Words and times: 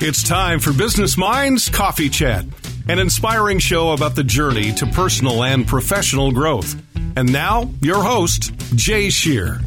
It's 0.00 0.22
time 0.22 0.60
for 0.60 0.72
Business 0.72 1.16
Minds 1.16 1.68
Coffee 1.68 2.08
Chat, 2.08 2.44
an 2.88 2.98
inspiring 2.98 3.58
show 3.58 3.92
about 3.92 4.14
the 4.14 4.22
journey 4.22 4.72
to 4.74 4.86
personal 4.86 5.42
and 5.42 5.66
professional 5.66 6.30
growth. 6.30 6.80
And 7.16 7.32
now, 7.32 7.70
your 7.80 8.02
host, 8.02 8.52
Jay 8.76 9.10
Shear. 9.10 9.60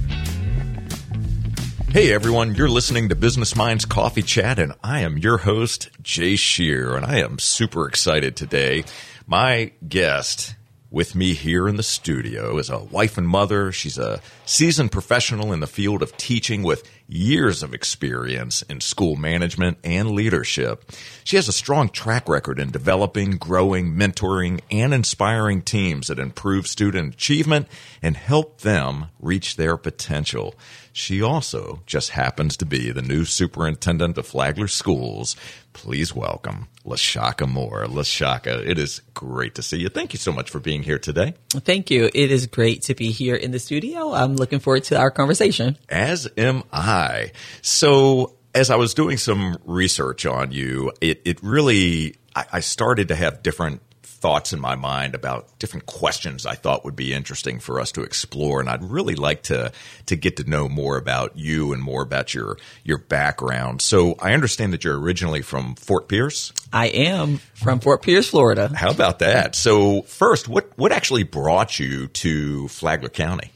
Hey 1.89 2.13
everyone, 2.13 2.55
you're 2.55 2.69
listening 2.69 3.09
to 3.09 3.15
Business 3.15 3.53
Minds 3.57 3.83
Coffee 3.83 4.21
Chat, 4.21 4.59
and 4.59 4.71
I 4.81 5.01
am 5.01 5.17
your 5.17 5.39
host, 5.39 5.89
Jay 6.01 6.37
Shear, 6.37 6.95
and 6.95 7.05
I 7.05 7.17
am 7.17 7.37
super 7.37 7.85
excited 7.85 8.37
today. 8.37 8.85
My 9.27 9.73
guest 9.85 10.55
with 10.89 11.15
me 11.15 11.33
here 11.33 11.67
in 11.67 11.75
the 11.75 11.83
studio 11.83 12.57
is 12.57 12.69
a 12.69 12.79
wife 12.79 13.17
and 13.17 13.27
mother. 13.27 13.73
She's 13.73 13.97
a 13.97 14.21
seasoned 14.51 14.91
professional 14.91 15.53
in 15.53 15.61
the 15.61 15.65
field 15.65 16.03
of 16.03 16.17
teaching 16.17 16.61
with 16.61 16.83
years 17.07 17.63
of 17.63 17.73
experience 17.73 18.61
in 18.63 18.81
school 18.81 19.15
management 19.15 19.77
and 19.81 20.11
leadership. 20.11 20.91
She 21.23 21.37
has 21.37 21.47
a 21.47 21.53
strong 21.53 21.87
track 21.87 22.27
record 22.27 22.59
in 22.59 22.69
developing, 22.69 23.31
growing, 23.37 23.93
mentoring, 23.93 24.59
and 24.69 24.93
inspiring 24.93 25.61
teams 25.61 26.07
that 26.07 26.19
improve 26.19 26.67
student 26.67 27.13
achievement 27.13 27.67
and 28.01 28.17
help 28.17 28.59
them 28.61 29.05
reach 29.21 29.55
their 29.55 29.77
potential. 29.77 30.53
She 30.93 31.21
also 31.21 31.81
just 31.85 32.09
happens 32.09 32.57
to 32.57 32.65
be 32.65 32.91
the 32.91 33.01
new 33.01 33.23
superintendent 33.23 34.17
of 34.17 34.27
Flagler 34.27 34.67
Schools. 34.67 35.37
Please 35.71 36.13
welcome 36.13 36.67
LaShakia 36.85 37.47
Moore. 37.47 37.85
LaShakia, 37.85 38.67
it 38.67 38.77
is 38.77 39.01
great 39.13 39.55
to 39.55 39.61
see 39.61 39.77
you. 39.77 39.87
Thank 39.87 40.11
you 40.11 40.19
so 40.19 40.33
much 40.33 40.49
for 40.49 40.59
being 40.59 40.83
here 40.83 40.99
today. 40.99 41.35
Thank 41.49 41.91
you. 41.91 42.09
It 42.13 42.31
is 42.31 42.47
great 42.47 42.81
to 42.83 42.95
be 42.95 43.11
here 43.11 43.35
in 43.35 43.51
the 43.51 43.59
studio. 43.59 44.11
I'm 44.11 44.35
looking 44.41 44.59
forward 44.59 44.83
to 44.85 44.99
our 44.99 45.11
conversation. 45.11 45.77
As 45.87 46.27
am 46.35 46.63
I. 46.73 47.31
So, 47.61 48.35
as 48.53 48.69
I 48.69 48.75
was 48.75 48.93
doing 48.93 49.15
some 49.15 49.57
research 49.63 50.25
on 50.25 50.51
you, 50.51 50.91
it, 50.99 51.21
it 51.23 51.41
really, 51.41 52.15
I, 52.35 52.45
I 52.53 52.59
started 52.59 53.07
to 53.07 53.15
have 53.15 53.41
different 53.41 53.81
thoughts 54.21 54.53
in 54.53 54.59
my 54.59 54.75
mind 54.75 55.15
about 55.15 55.47
different 55.57 55.87
questions 55.87 56.45
I 56.45 56.53
thought 56.53 56.85
would 56.85 56.95
be 56.95 57.11
interesting 57.11 57.59
for 57.59 57.79
us 57.79 57.91
to 57.93 58.03
explore, 58.03 58.59
and 58.59 58.69
I'd 58.69 58.83
really 58.83 59.15
like 59.15 59.43
to 59.43 59.71
to 60.05 60.15
get 60.15 60.37
to 60.37 60.43
know 60.49 60.69
more 60.69 60.97
about 60.97 61.37
you 61.37 61.73
and 61.73 61.81
more 61.81 62.03
about 62.03 62.33
your 62.33 62.57
your 62.83 62.99
background. 62.99 63.81
So 63.81 64.15
I 64.19 64.33
understand 64.33 64.73
that 64.73 64.83
you're 64.83 64.99
originally 64.99 65.41
from 65.41 65.75
Fort 65.75 66.07
Pierce. 66.07 66.53
I 66.71 66.87
am 66.87 67.39
from 67.55 67.79
Fort 67.79 68.03
Pierce, 68.03 68.29
Florida. 68.29 68.71
How 68.73 68.91
about 68.91 69.19
that? 69.19 69.55
So 69.55 70.03
first, 70.03 70.47
what 70.47 70.71
what 70.77 70.91
actually 70.91 71.23
brought 71.23 71.79
you 71.79 72.07
to 72.07 72.67
Flagler 72.67 73.09
County? 73.09 73.51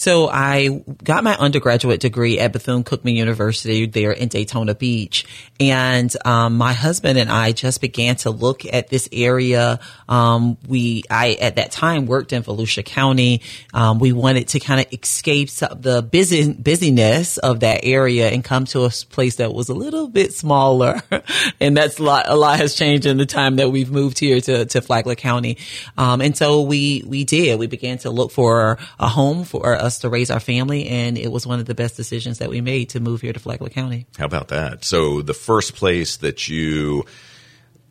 So 0.00 0.30
I 0.30 0.82
got 1.04 1.24
my 1.24 1.36
undergraduate 1.36 2.00
degree 2.00 2.38
at 2.38 2.54
Bethune 2.54 2.84
Cookman 2.84 3.16
University 3.16 3.84
there 3.84 4.12
in 4.12 4.28
Daytona 4.28 4.74
Beach. 4.74 5.26
And, 5.60 6.10
um, 6.24 6.56
my 6.56 6.72
husband 6.72 7.18
and 7.18 7.30
I 7.30 7.52
just 7.52 7.82
began 7.82 8.16
to 8.16 8.30
look 8.30 8.64
at 8.64 8.88
this 8.88 9.10
area. 9.12 9.78
Um, 10.08 10.56
we, 10.66 11.02
I, 11.10 11.32
at 11.32 11.56
that 11.56 11.70
time 11.70 12.06
worked 12.06 12.32
in 12.32 12.42
Volusia 12.42 12.82
County. 12.82 13.42
Um, 13.74 13.98
we 13.98 14.12
wanted 14.14 14.48
to 14.48 14.60
kind 14.60 14.80
of 14.80 14.90
escape 14.90 15.50
the 15.50 16.02
busy, 16.10 16.50
busyness 16.50 17.36
of 17.36 17.60
that 17.60 17.80
area 17.84 18.30
and 18.30 18.42
come 18.42 18.64
to 18.66 18.84
a 18.84 18.90
place 19.10 19.36
that 19.36 19.52
was 19.52 19.68
a 19.68 19.74
little 19.74 20.08
bit 20.08 20.32
smaller. 20.32 21.02
and 21.60 21.76
that's 21.76 21.98
a 21.98 22.02
lot, 22.02 22.24
a 22.26 22.36
lot 22.36 22.58
has 22.58 22.74
changed 22.74 23.04
in 23.04 23.18
the 23.18 23.26
time 23.26 23.56
that 23.56 23.68
we've 23.68 23.90
moved 23.90 24.18
here 24.18 24.40
to, 24.40 24.64
to 24.64 24.80
Flagler 24.80 25.14
County. 25.14 25.58
Um, 25.98 26.22
and 26.22 26.34
so 26.34 26.62
we, 26.62 27.04
we 27.06 27.24
did, 27.24 27.58
we 27.58 27.66
began 27.66 27.98
to 27.98 28.08
look 28.08 28.30
for 28.30 28.78
a 28.98 29.06
home 29.06 29.44
for 29.44 29.74
us 29.90 29.98
to 30.00 30.08
raise 30.08 30.30
our 30.30 30.40
family. 30.40 30.86
And 30.86 31.18
it 31.18 31.32
was 31.32 31.46
one 31.46 31.60
of 31.60 31.66
the 31.66 31.74
best 31.74 31.96
decisions 31.96 32.38
that 32.38 32.48
we 32.48 32.60
made 32.60 32.90
to 32.90 33.00
move 33.00 33.20
here 33.20 33.32
to 33.32 33.40
Flagler 33.40 33.70
County. 33.70 34.06
How 34.18 34.24
about 34.24 34.48
that? 34.48 34.84
So 34.84 35.22
the 35.22 35.34
first 35.34 35.74
place 35.74 36.18
that 36.18 36.48
you 36.48 37.04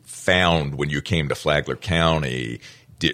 found 0.04 0.76
when 0.76 0.90
you 0.90 1.02
came 1.02 1.28
to 1.28 1.34
Flagler 1.34 1.76
County, 1.76 2.60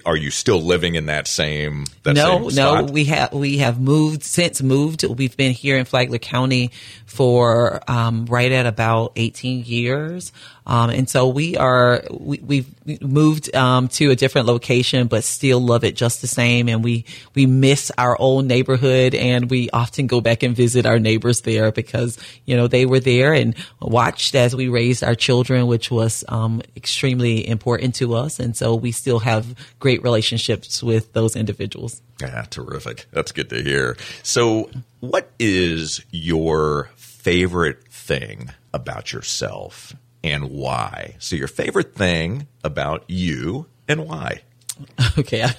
are 0.05 0.17
you 0.17 0.31
still 0.31 0.61
living 0.61 0.95
in 0.97 1.07
that 1.07 1.27
same 1.29 1.85
that 2.03 2.15
no 2.15 2.49
same 2.49 2.57
no 2.57 2.83
we 2.85 3.05
have 3.05 3.33
we 3.33 3.59
have 3.59 3.81
moved 3.81 4.25
since 4.25 4.61
moved 4.61 5.05
we've 5.05 5.37
been 5.37 5.53
here 5.53 5.77
in 5.77 5.85
flagler 5.85 6.19
county 6.19 6.73
for 7.07 7.81
um, 7.89 8.27
right 8.27 8.53
at 8.53 8.67
about 8.67 9.13
18 9.17 9.65
years 9.65 10.33
um, 10.67 10.91
and 10.91 11.09
so 11.09 11.29
we 11.29 11.57
are, 11.57 12.03
we, 12.11 12.67
have 12.89 13.03
moved, 13.03 13.55
um, 13.55 13.87
to 13.89 14.11
a 14.11 14.17
different 14.17 14.49
location, 14.49 15.07
but 15.07 15.23
still 15.23 15.61
love 15.61 15.85
it 15.85 15.95
just 15.95 16.21
the 16.21 16.27
same. 16.27 16.69
And 16.69 16.83
we, 16.83 17.05
we 17.35 17.47
miss 17.47 17.93
our 17.97 18.21
old 18.21 18.47
neighborhood 18.47 19.15
and 19.15 19.49
we 19.49 19.71
often 19.71 20.09
go 20.09 20.21
back 20.21 20.43
and 20.43 20.57
visit 20.57 20.85
our 20.85 20.99
neighbors 20.99 21.43
there 21.43 21.71
because, 21.71 22.19
you 22.47 22.57
know, 22.57 22.67
they 22.67 22.85
were 22.85 22.99
there 22.99 23.33
and 23.33 23.55
watched 23.81 24.35
as 24.35 24.57
we 24.57 24.67
raised 24.67 25.05
our 25.05 25.15
children, 25.15 25.69
which 25.69 25.91
was, 25.91 26.25
um, 26.29 26.61
extremely 26.75 27.47
important 27.47 27.95
to 27.97 28.15
us. 28.15 28.41
And 28.41 28.57
so 28.57 28.75
we 28.75 28.91
still 28.91 29.21
have 29.21 29.55
great 29.79 30.03
relationships 30.03 30.83
with 30.83 31.13
those 31.13 31.37
individuals. 31.37 32.03
Yeah, 32.21 32.43
terrific. 32.49 33.07
That's 33.13 33.33
good 33.33 33.51
to 33.51 33.63
hear. 33.63 33.97
So 34.23 34.71
what 35.01 35.31
is 35.39 36.05
your 36.11 36.91
favorite 36.97 37.87
thing 37.89 38.51
about 38.73 39.13
yourself 39.13 39.95
and 40.23 40.51
why. 40.51 41.15
So, 41.19 41.37
your 41.37 41.49
favorite 41.49 41.95
thing 41.95 42.47
about 42.65 43.05
you 43.09 43.67
and 43.89 44.07
why. 44.07 44.43
Okay, 45.19 45.43
I, 45.43 45.55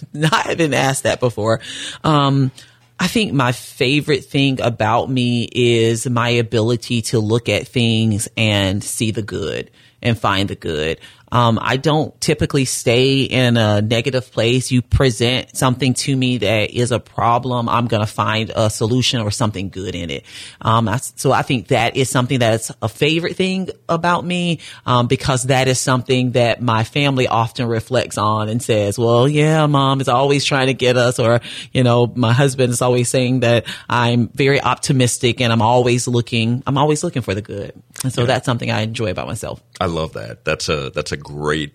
have 0.47 0.57
been 0.59 0.75
asked 0.75 1.03
that 1.03 1.19
before. 1.19 1.59
Um, 2.03 2.51
I 3.00 3.07
think 3.07 3.34
my 3.34 3.51
favorite 3.51 4.25
thing 4.25 4.62
about 4.62 5.09
me 5.09 5.50
is 5.51 6.07
my 6.07 6.29
ability 6.29 7.01
to 7.03 7.19
look 7.19 7.50
at 7.50 7.68
things 7.68 8.28
and 8.38 8.84
see 8.84 9.09
the 9.09 9.24
good 9.24 9.72
and 10.03 10.18
find 10.18 10.50
the 10.50 10.56
good. 10.56 11.00
Um, 11.32 11.60
I 11.62 11.78
don't 11.78 12.20
typically 12.22 12.66
stay 12.66 13.24
in 13.24 13.58
a 13.58 13.82
negative 13.82 14.32
place. 14.32 14.72
You 14.72 14.82
present 14.82 15.56
something 15.58 15.94
to 15.96 16.16
me 16.16 16.38
that 16.38 16.72
is 16.72 16.92
a 16.92 17.00
problem. 17.00 17.68
I'm 17.68 17.88
going 17.88 18.06
to 18.06 18.12
find 18.12 18.52
a 18.56 18.70
solution 18.70 19.20
or 19.22 19.32
something 19.32 19.70
good 19.70 19.94
in 19.94 20.10
it. 20.10 20.26
Um, 20.62 20.88
I, 20.88 20.98
so 20.98 21.32
I 21.32 21.42
think 21.42 21.68
that 21.68 21.98
is 21.98 22.10
something 22.10 22.40
that's 22.40 22.72
a 22.82 22.88
favorite 22.88 23.36
thing 23.36 23.70
about 23.90 24.26
me, 24.26 24.60
um, 24.86 25.08
because 25.08 25.44
that 25.44 25.68
is 25.68 25.80
something 25.80 26.32
that 26.32 26.62
my 26.62 26.84
family 26.84 27.28
often 27.28 27.68
reflects 27.68 28.18
on 28.18 28.48
and 28.48 28.64
says, 28.64 28.98
well, 28.98 29.28
yeah, 29.28 29.66
mom 29.66 30.00
is 30.00 30.08
always 30.08 30.46
trying 30.46 30.68
to 30.68 30.74
get 30.74 30.96
us, 30.96 31.20
or, 31.20 31.42
you 31.74 31.84
know, 31.84 32.08
my 32.16 32.34
husband 32.34 32.72
is 32.72 32.82
always 32.82 33.10
saying 33.10 33.42
that 33.42 33.66
I'm 33.90 34.30
very 34.30 34.62
optimistic 34.62 35.42
and 35.42 35.52
I'm 35.52 35.62
always 35.62 36.08
looking, 36.08 36.64
I'm 36.66 36.78
always 36.78 37.04
looking 37.04 37.22
for 37.22 37.36
the 37.36 37.42
good. 37.42 37.74
And 38.04 38.14
so 38.14 38.22
yeah. 38.22 38.28
that's 38.28 38.46
something 38.46 38.72
I 38.72 38.82
enjoy 38.82 39.12
about 39.12 39.28
myself. 39.28 39.62
I 39.82 39.88
love 39.88 40.14
that. 40.14 40.46
That's 40.46 40.70
a, 40.70 40.90
that's 40.92 41.12
a 41.12 41.17
great 41.18 41.74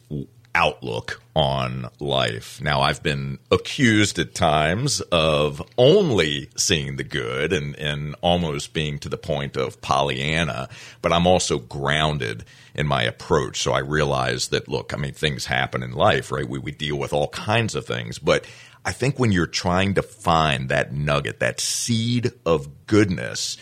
outlook 0.55 1.23
on 1.35 1.89
life. 1.99 2.61
Now, 2.61 2.83
I've 2.83 3.03
been 3.03 3.39
accused 3.51 4.19
at 4.19 4.35
times 4.35 5.01
of 5.01 5.63
only 5.79 6.51
seeing 6.57 6.97
the 6.97 7.05
good 7.05 7.53
and, 7.53 7.75
and 7.77 8.15
almost 8.21 8.75
being 8.75 8.99
to 8.99 9.09
the 9.09 9.17
point 9.17 9.57
of 9.57 9.81
Pollyanna, 9.81 10.69
but 11.01 11.13
I'm 11.13 11.27
also 11.27 11.59
grounded 11.59 12.45
in 12.75 12.87
my 12.87 13.03
approach. 13.03 13.63
So 13.63 13.73
I 13.73 13.79
realize 13.79 14.49
that, 14.49 14.69
look, 14.69 14.93
I 14.93 14.99
mean, 14.99 15.15
things 15.15 15.47
happen 15.47 15.83
in 15.83 15.93
life, 15.93 16.31
right? 16.31 16.49
We, 16.49 16.59
we 16.59 16.73
deal 16.73 16.99
with 16.99 17.15
all 17.15 17.29
kinds 17.29 17.75
of 17.75 17.87
things, 17.87 18.19
but 18.19 18.47
I 18.85 18.93
think 18.93 19.19
when 19.19 19.33
you're 19.33 19.47
trying 19.47 19.95
to 19.95 20.03
find 20.03 20.69
that 20.69 20.93
nugget, 20.93 21.41
that 21.41 21.61
seed 21.61 22.33
of 22.45 22.87
goodness, 22.87 23.57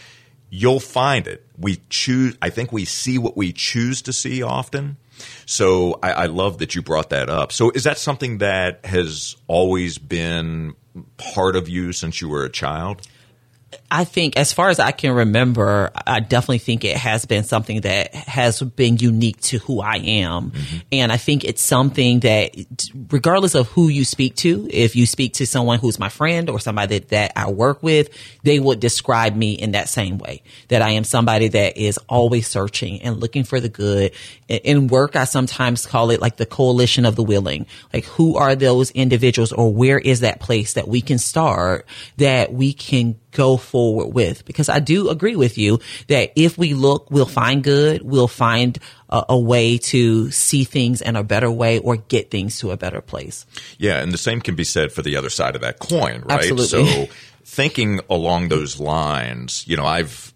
you'll 0.48 0.80
find 0.80 1.28
it. 1.28 1.46
We 1.56 1.82
choose, 1.88 2.36
I 2.42 2.50
think 2.50 2.72
we 2.72 2.84
see 2.84 3.18
what 3.18 3.36
we 3.36 3.52
choose 3.52 4.02
to 4.02 4.12
see 4.12 4.42
often. 4.42 4.96
So 5.46 5.98
I, 6.02 6.12
I 6.12 6.26
love 6.26 6.58
that 6.58 6.74
you 6.74 6.82
brought 6.82 7.10
that 7.10 7.28
up. 7.28 7.52
So 7.52 7.70
is 7.70 7.84
that 7.84 7.98
something 7.98 8.38
that 8.38 8.84
has 8.84 9.36
always 9.46 9.98
been 9.98 10.74
part 11.16 11.56
of 11.56 11.68
you 11.68 11.92
since 11.92 12.20
you 12.20 12.28
were 12.28 12.44
a 12.44 12.50
child? 12.50 13.06
I 13.90 14.04
think, 14.04 14.36
as 14.36 14.52
far 14.52 14.68
as 14.68 14.78
I 14.78 14.92
can 14.92 15.12
remember, 15.12 15.90
I 16.06 16.20
definitely 16.20 16.58
think 16.58 16.84
it 16.84 16.96
has 16.96 17.24
been 17.24 17.42
something 17.42 17.80
that 17.80 18.14
has 18.14 18.62
been 18.62 18.98
unique 18.98 19.40
to 19.42 19.58
who 19.58 19.80
I 19.80 19.96
am. 19.96 20.52
Mm-hmm. 20.52 20.76
And 20.92 21.10
I 21.10 21.16
think 21.16 21.44
it's 21.44 21.62
something 21.62 22.20
that, 22.20 22.54
regardless 23.10 23.56
of 23.56 23.66
who 23.68 23.88
you 23.88 24.04
speak 24.04 24.36
to, 24.36 24.68
if 24.70 24.94
you 24.94 25.06
speak 25.06 25.34
to 25.34 25.46
someone 25.46 25.80
who's 25.80 25.98
my 25.98 26.08
friend 26.08 26.48
or 26.48 26.60
somebody 26.60 27.00
that, 27.00 27.08
that 27.08 27.32
I 27.34 27.50
work 27.50 27.82
with, 27.82 28.10
they 28.44 28.60
would 28.60 28.78
describe 28.78 29.34
me 29.34 29.54
in 29.54 29.72
that 29.72 29.88
same 29.88 30.18
way. 30.18 30.42
That 30.68 30.82
I 30.82 30.90
am 30.90 31.02
somebody 31.02 31.48
that 31.48 31.76
is 31.76 31.98
always 32.08 32.46
searching 32.46 33.02
and 33.02 33.18
looking 33.18 33.42
for 33.42 33.58
the 33.58 33.68
good. 33.68 34.12
In 34.48 34.86
work, 34.86 35.16
I 35.16 35.24
sometimes 35.24 35.84
call 35.86 36.10
it 36.10 36.20
like 36.20 36.36
the 36.36 36.46
coalition 36.46 37.04
of 37.04 37.16
the 37.16 37.24
willing. 37.24 37.66
Like, 37.92 38.04
who 38.04 38.36
are 38.36 38.54
those 38.54 38.92
individuals 38.92 39.52
or 39.52 39.72
where 39.72 39.98
is 39.98 40.20
that 40.20 40.38
place 40.38 40.74
that 40.74 40.86
we 40.86 41.00
can 41.00 41.18
start 41.18 41.86
that 42.18 42.52
we 42.52 42.72
can 42.72 43.16
go 43.32 43.56
forward 43.80 44.12
with 44.14 44.44
because 44.44 44.68
I 44.68 44.78
do 44.78 45.08
agree 45.08 45.36
with 45.36 45.56
you 45.56 45.80
that 46.08 46.32
if 46.36 46.58
we 46.58 46.74
look, 46.74 47.10
we'll 47.10 47.24
find 47.24 47.64
good, 47.64 48.02
we'll 48.02 48.28
find 48.28 48.78
a, 49.08 49.24
a, 49.30 49.38
way 49.38 49.78
to 49.78 50.30
see 50.30 50.64
things 50.64 51.00
in 51.00 51.16
a 51.16 51.24
better 51.24 51.50
way 51.50 51.78
or 51.78 51.96
get 51.96 52.30
things 52.30 52.58
to 52.58 52.72
a 52.72 52.76
better 52.76 53.00
place. 53.00 53.46
Yeah, 53.78 54.02
and 54.02 54.12
the 54.12 54.18
same 54.18 54.42
can 54.42 54.54
be 54.54 54.64
said 54.64 54.92
for 54.92 55.00
the 55.00 55.16
other 55.16 55.30
side 55.30 55.54
of 55.54 55.62
that 55.62 55.78
coin, 55.78 56.20
right? 56.26 56.50
Absolutely. 56.50 57.06
So 57.06 57.12
thinking 57.44 58.00
along 58.10 58.48
those 58.48 58.78
lines, 58.78 59.64
you 59.66 59.78
know, 59.78 59.86
I've 59.86 60.34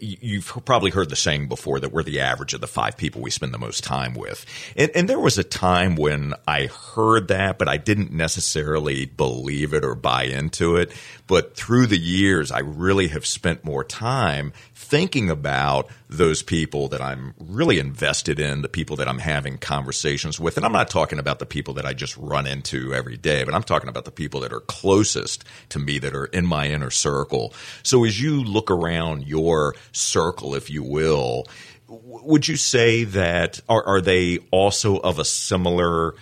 you've 0.00 0.46
probably 0.64 0.90
heard 0.90 1.08
the 1.10 1.16
saying 1.16 1.48
before 1.48 1.80
that 1.80 1.92
we're 1.92 2.02
the 2.02 2.20
average 2.20 2.54
of 2.54 2.60
the 2.60 2.66
five 2.66 2.96
people 2.96 3.20
we 3.22 3.30
spend 3.30 3.54
the 3.54 3.58
most 3.58 3.84
time 3.84 4.14
with. 4.14 4.44
And, 4.76 4.90
and, 4.94 5.08
there 5.08 5.20
was 5.20 5.38
a 5.38 5.44
time 5.44 5.94
when 5.94 6.34
I 6.48 6.66
heard 6.66 7.28
that, 7.28 7.58
but 7.58 7.68
I 7.68 7.76
didn't 7.76 8.12
necessarily 8.12 9.06
believe 9.06 9.72
it 9.72 9.84
or 9.84 9.94
buy 9.94 10.24
into 10.24 10.76
it. 10.76 10.92
But 11.26 11.56
through 11.56 11.86
the 11.86 11.98
years, 11.98 12.50
I 12.50 12.60
really 12.60 13.08
have 13.08 13.24
spent 13.24 13.64
more 13.64 13.84
time 13.84 14.52
thinking 14.76 15.30
about 15.30 15.88
those 16.06 16.42
people 16.42 16.88
that 16.88 17.00
I'm 17.00 17.32
really 17.38 17.78
invested 17.78 18.38
in, 18.38 18.60
the 18.60 18.68
people 18.68 18.96
that 18.96 19.08
I'm 19.08 19.18
having 19.18 19.56
conversations 19.56 20.38
with. 20.38 20.58
And 20.58 20.66
I'm 20.66 20.72
not 20.72 20.90
talking 20.90 21.18
about 21.18 21.38
the 21.38 21.46
people 21.46 21.74
that 21.74 21.86
I 21.86 21.94
just 21.94 22.14
run 22.18 22.46
into 22.46 22.92
every 22.92 23.16
day, 23.16 23.42
but 23.42 23.54
I'm 23.54 23.62
talking 23.62 23.88
about 23.88 24.04
the 24.04 24.10
people 24.10 24.40
that 24.40 24.52
are 24.52 24.60
closest 24.60 25.44
to 25.70 25.78
me 25.78 25.98
that 26.00 26.14
are 26.14 26.26
in 26.26 26.44
my 26.44 26.68
inner 26.68 26.90
circle. 26.90 27.54
So 27.82 28.04
as 28.04 28.20
you 28.20 28.44
look 28.44 28.70
around 28.70 29.26
your 29.26 29.74
circle, 29.92 30.54
if 30.54 30.68
you 30.68 30.82
will, 30.82 31.46
would 31.88 32.46
you 32.46 32.56
say 32.56 33.04
that 33.04 33.60
are, 33.70 33.82
are 33.82 34.00
they 34.02 34.40
also 34.50 34.98
of 34.98 35.18
a 35.18 35.24
similar 35.24 36.16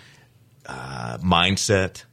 uh, 0.65 1.17
mindset? 1.17 2.05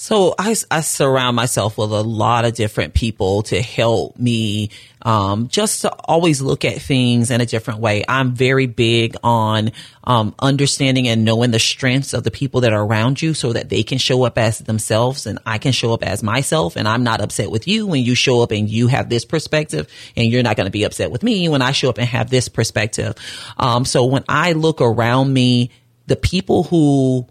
So 0.00 0.32
I, 0.38 0.54
I 0.70 0.82
surround 0.82 1.34
myself 1.34 1.76
with 1.76 1.90
a 1.90 2.02
lot 2.02 2.44
of 2.44 2.54
different 2.54 2.94
people 2.94 3.42
to 3.42 3.60
help 3.60 4.16
me 4.16 4.70
um, 5.02 5.48
just 5.48 5.80
to 5.80 5.90
always 5.90 6.40
look 6.40 6.64
at 6.64 6.80
things 6.80 7.32
in 7.32 7.40
a 7.40 7.46
different 7.46 7.80
way. 7.80 8.04
I'm 8.08 8.32
very 8.32 8.66
big 8.66 9.16
on 9.24 9.72
um, 10.04 10.36
understanding 10.38 11.08
and 11.08 11.24
knowing 11.24 11.50
the 11.50 11.58
strengths 11.58 12.14
of 12.14 12.22
the 12.22 12.30
people 12.30 12.60
that 12.60 12.72
are 12.72 12.80
around 12.80 13.20
you 13.20 13.34
so 13.34 13.52
that 13.54 13.70
they 13.70 13.82
can 13.82 13.98
show 13.98 14.22
up 14.22 14.38
as 14.38 14.60
themselves 14.60 15.26
and 15.26 15.40
I 15.44 15.58
can 15.58 15.72
show 15.72 15.92
up 15.92 16.04
as 16.04 16.22
myself. 16.22 16.76
And 16.76 16.86
I'm 16.86 17.02
not 17.02 17.20
upset 17.20 17.50
with 17.50 17.66
you 17.66 17.88
when 17.88 18.04
you 18.04 18.14
show 18.14 18.40
up 18.42 18.52
and 18.52 18.70
you 18.70 18.86
have 18.86 19.08
this 19.08 19.24
perspective 19.24 19.88
and 20.16 20.30
you're 20.30 20.44
not 20.44 20.56
going 20.56 20.68
to 20.68 20.70
be 20.70 20.84
upset 20.84 21.10
with 21.10 21.24
me 21.24 21.48
when 21.48 21.60
I 21.60 21.72
show 21.72 21.88
up 21.88 21.98
and 21.98 22.06
have 22.06 22.30
this 22.30 22.48
perspective. 22.48 23.16
Um, 23.56 23.84
so 23.84 24.04
when 24.04 24.22
I 24.28 24.52
look 24.52 24.80
around 24.80 25.34
me, 25.34 25.72
the 26.06 26.14
people 26.14 26.62
who 26.62 27.26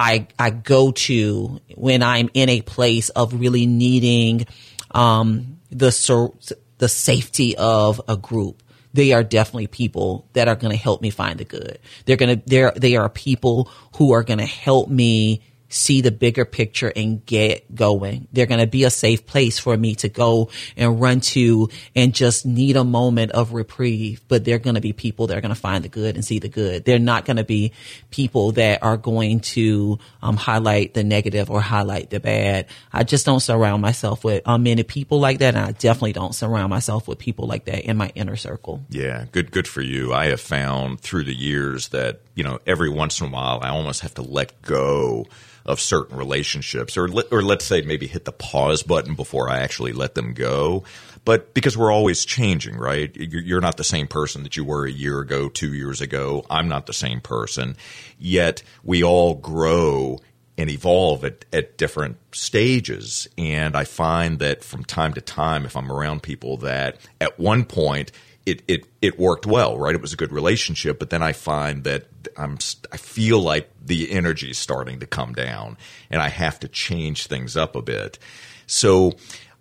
I, 0.00 0.28
I 0.38 0.48
go 0.48 0.92
to 0.92 1.60
when 1.74 2.02
I'm 2.02 2.30
in 2.32 2.48
a 2.48 2.62
place 2.62 3.10
of 3.10 3.38
really 3.38 3.66
needing, 3.66 4.46
um, 4.92 5.58
the, 5.70 6.56
the 6.78 6.88
safety 6.88 7.54
of 7.58 8.00
a 8.08 8.16
group. 8.16 8.62
They 8.94 9.12
are 9.12 9.22
definitely 9.22 9.66
people 9.66 10.26
that 10.32 10.48
are 10.48 10.56
going 10.56 10.72
to 10.72 10.82
help 10.82 11.02
me 11.02 11.10
find 11.10 11.38
the 11.38 11.44
good. 11.44 11.78
They're 12.06 12.16
going 12.16 12.40
to, 12.40 12.42
they're, 12.46 12.72
they 12.74 12.96
are 12.96 13.10
people 13.10 13.70
who 13.98 14.12
are 14.14 14.22
going 14.22 14.38
to 14.38 14.46
help 14.46 14.88
me 14.88 15.42
see 15.70 16.00
the 16.00 16.10
bigger 16.10 16.44
picture 16.44 16.92
and 16.94 17.24
get 17.24 17.74
going. 17.74 18.28
They're 18.32 18.46
going 18.46 18.60
to 18.60 18.66
be 18.66 18.84
a 18.84 18.90
safe 18.90 19.24
place 19.24 19.58
for 19.58 19.76
me 19.76 19.94
to 19.96 20.08
go 20.08 20.50
and 20.76 21.00
run 21.00 21.20
to 21.20 21.68
and 21.94 22.12
just 22.12 22.44
need 22.44 22.76
a 22.76 22.84
moment 22.84 23.32
of 23.32 23.52
reprieve. 23.54 24.20
But 24.28 24.44
they're 24.44 24.58
going 24.58 24.74
to 24.74 24.80
be 24.80 24.92
people 24.92 25.28
that 25.28 25.38
are 25.38 25.40
going 25.40 25.54
to 25.54 25.60
find 25.60 25.84
the 25.84 25.88
good 25.88 26.16
and 26.16 26.24
see 26.24 26.40
the 26.40 26.48
good. 26.48 26.84
They're 26.84 26.98
not 26.98 27.24
going 27.24 27.38
to 27.38 27.44
be 27.44 27.72
people 28.10 28.52
that 28.52 28.82
are 28.82 28.96
going 28.96 29.40
to 29.40 29.98
um, 30.22 30.36
highlight 30.36 30.94
the 30.94 31.04
negative 31.04 31.50
or 31.50 31.60
highlight 31.60 32.10
the 32.10 32.20
bad. 32.20 32.66
I 32.92 33.04
just 33.04 33.24
don't 33.24 33.40
surround 33.40 33.80
myself 33.80 34.24
with 34.24 34.46
um, 34.46 34.64
many 34.64 34.82
people 34.82 35.20
like 35.20 35.38
that. 35.38 35.54
And 35.54 35.64
I 35.64 35.72
definitely 35.72 36.12
don't 36.12 36.34
surround 36.34 36.70
myself 36.70 37.06
with 37.06 37.18
people 37.18 37.46
like 37.46 37.66
that 37.66 37.84
in 37.84 37.96
my 37.96 38.10
inner 38.16 38.36
circle. 38.36 38.84
Yeah, 38.90 39.26
good, 39.30 39.52
good 39.52 39.68
for 39.68 39.82
you. 39.82 40.12
I 40.12 40.26
have 40.26 40.40
found 40.40 41.00
through 41.00 41.24
the 41.24 41.34
years 41.34 41.88
that, 41.88 42.20
you 42.40 42.44
know, 42.44 42.58
every 42.66 42.88
once 42.88 43.20
in 43.20 43.26
a 43.26 43.30
while 43.30 43.60
I 43.62 43.68
almost 43.68 44.00
have 44.00 44.14
to 44.14 44.22
let 44.22 44.62
go 44.62 45.26
of 45.66 45.78
certain 45.78 46.16
relationships, 46.16 46.96
or 46.96 47.06
or 47.30 47.42
let's 47.42 47.66
say 47.66 47.82
maybe 47.82 48.06
hit 48.06 48.24
the 48.24 48.32
pause 48.32 48.82
button 48.82 49.14
before 49.14 49.50
I 49.50 49.58
actually 49.58 49.92
let 49.92 50.14
them 50.14 50.32
go. 50.32 50.84
But 51.26 51.52
because 51.52 51.76
we're 51.76 51.92
always 51.92 52.24
changing, 52.24 52.78
right? 52.78 53.14
You're 53.14 53.60
not 53.60 53.76
the 53.76 53.84
same 53.84 54.06
person 54.06 54.42
that 54.44 54.56
you 54.56 54.64
were 54.64 54.86
a 54.86 54.90
year 54.90 55.20
ago, 55.20 55.50
two 55.50 55.74
years 55.74 56.00
ago. 56.00 56.46
I'm 56.48 56.66
not 56.66 56.86
the 56.86 56.94
same 56.94 57.20
person. 57.20 57.76
Yet 58.18 58.62
we 58.82 59.04
all 59.04 59.34
grow 59.34 60.18
and 60.56 60.70
evolve 60.70 61.26
at, 61.26 61.44
at 61.52 61.76
different 61.76 62.16
stages. 62.32 63.28
And 63.36 63.76
I 63.76 63.84
find 63.84 64.38
that 64.38 64.64
from 64.64 64.82
time 64.82 65.12
to 65.12 65.20
time, 65.20 65.66
if 65.66 65.76
I'm 65.76 65.92
around 65.92 66.22
people 66.22 66.56
that 66.58 66.96
at 67.20 67.38
one 67.38 67.66
point 67.66 68.12
it, 68.46 68.62
it, 68.66 68.86
it 69.00 69.18
worked 69.18 69.46
well, 69.46 69.78
right? 69.78 69.94
It 69.94 70.00
was 70.00 70.12
a 70.12 70.16
good 70.16 70.32
relationship, 70.32 70.98
but 70.98 71.10
then 71.10 71.22
I 71.22 71.32
find 71.32 71.84
that 71.84 72.06
I'm, 72.36 72.58
I 72.92 72.96
feel 72.96 73.40
like 73.40 73.70
the 73.84 74.10
energy 74.12 74.50
is 74.50 74.58
starting 74.58 75.00
to 75.00 75.06
come 75.06 75.32
down 75.32 75.76
and 76.10 76.20
I 76.22 76.28
have 76.28 76.60
to 76.60 76.68
change 76.68 77.26
things 77.26 77.56
up 77.56 77.76
a 77.76 77.82
bit. 77.82 78.18
So 78.66 79.12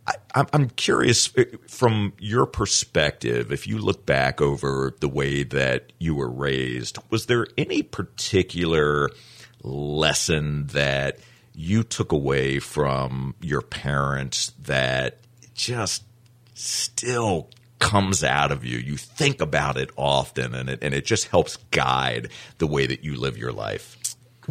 I, 0.08 0.46
I'm 0.54 0.70
curious 0.70 1.36
uh, 1.38 1.44
from 1.68 2.14
your 2.20 2.46
perspective, 2.46 3.52
if 3.52 3.68
you 3.68 3.80
look 3.80 4.06
back 4.06 4.42
over 4.42 4.96
the 5.00 5.10
way 5.10 5.44
that 5.44 5.92
you 6.00 6.16
were 6.16 6.30
raised, 6.30 6.98
was 7.10 7.26
there 7.26 7.48
any 7.58 7.84
particular 7.84 9.10
lesson 9.62 10.68
that 10.68 11.20
you 11.54 11.84
took 11.84 12.12
away 12.12 12.60
from 12.60 13.36
your 13.42 13.62
parents 13.62 14.54
that 14.64 15.18
just 15.54 16.04
still 16.54 17.50
comes 17.80 18.24
out 18.24 18.52
of 18.52 18.66
you. 18.66 18.78
You 18.78 18.98
think 18.98 19.42
about 19.42 19.78
it 19.78 19.90
often, 19.96 20.54
and 20.54 20.70
it 20.70 20.80
and 20.82 20.94
it 20.94 21.06
just 21.06 21.28
helps 21.28 21.58
guide 21.72 22.30
the 22.58 22.68
way 22.68 22.86
that 22.86 23.04
you 23.04 23.16
live 23.16 23.38
your 23.38 23.52
life. 23.52 23.98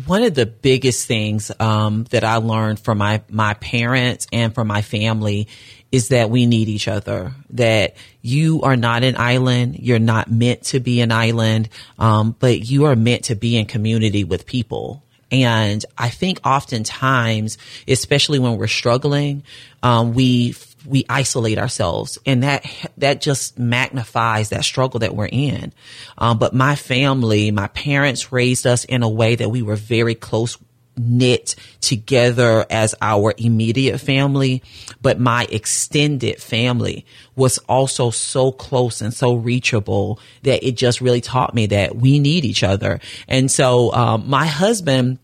One 0.06 0.22
of 0.22 0.34
the 0.34 0.46
biggest 0.46 1.06
things 1.06 1.50
um, 1.58 2.04
that 2.10 2.24
I 2.24 2.36
learned 2.36 2.80
from 2.80 2.98
my 2.98 3.22
my 3.28 3.54
parents 3.54 4.26
and 4.32 4.54
from 4.54 4.66
my 4.66 4.82
family 4.82 5.48
is 5.90 6.08
that 6.08 6.30
we 6.30 6.46
need 6.46 6.68
each 6.68 6.88
other. 6.88 7.32
That 7.50 7.96
you 8.22 8.62
are 8.62 8.76
not 8.76 9.04
an 9.04 9.16
island. 9.16 9.78
You're 9.78 9.98
not 9.98 10.30
meant 10.30 10.64
to 10.64 10.80
be 10.80 11.00
an 11.00 11.12
island, 11.12 11.68
um, 11.98 12.36
but 12.38 12.60
you 12.60 12.84
are 12.86 12.96
meant 12.96 13.24
to 13.24 13.34
be 13.34 13.56
in 13.56 13.66
community 13.66 14.24
with 14.24 14.46
people. 14.46 15.02
And 15.30 15.84
I 15.96 16.08
think 16.08 16.40
oftentimes, 16.44 17.58
especially 17.86 18.38
when 18.38 18.56
we're 18.56 18.66
struggling, 18.66 19.42
um, 19.82 20.14
we 20.14 20.52
we 20.88 21.04
isolate 21.08 21.58
ourselves. 21.58 22.18
And 22.26 22.42
that 22.42 22.66
that 22.98 23.20
just 23.20 23.58
magnifies 23.58 24.50
that 24.50 24.64
struggle 24.64 25.00
that 25.00 25.14
we're 25.14 25.28
in. 25.30 25.72
Um, 26.16 26.38
but 26.38 26.54
my 26.54 26.74
family 26.74 27.50
my 27.50 27.68
parents 27.68 28.32
raised 28.32 28.66
us 28.66 28.84
in 28.84 29.02
a 29.02 29.08
way 29.08 29.34
that 29.34 29.50
we 29.50 29.62
were 29.62 29.76
very 29.76 30.14
close 30.14 30.56
knit 30.98 31.54
together 31.80 32.66
as 32.70 32.94
our 33.00 33.32
immediate 33.38 33.98
family, 33.98 34.62
but 35.00 35.18
my 35.18 35.46
extended 35.50 36.42
family 36.42 37.06
was 37.36 37.58
also 37.68 38.10
so 38.10 38.52
close 38.52 39.00
and 39.00 39.14
so 39.14 39.34
reachable 39.34 40.18
that 40.42 40.66
it 40.66 40.76
just 40.76 41.00
really 41.00 41.20
taught 41.20 41.54
me 41.54 41.66
that 41.66 41.96
we 41.96 42.18
need 42.18 42.44
each 42.44 42.62
other. 42.62 43.00
And 43.28 43.50
so, 43.50 43.92
um, 43.92 44.28
my 44.28 44.46
husband 44.46 45.18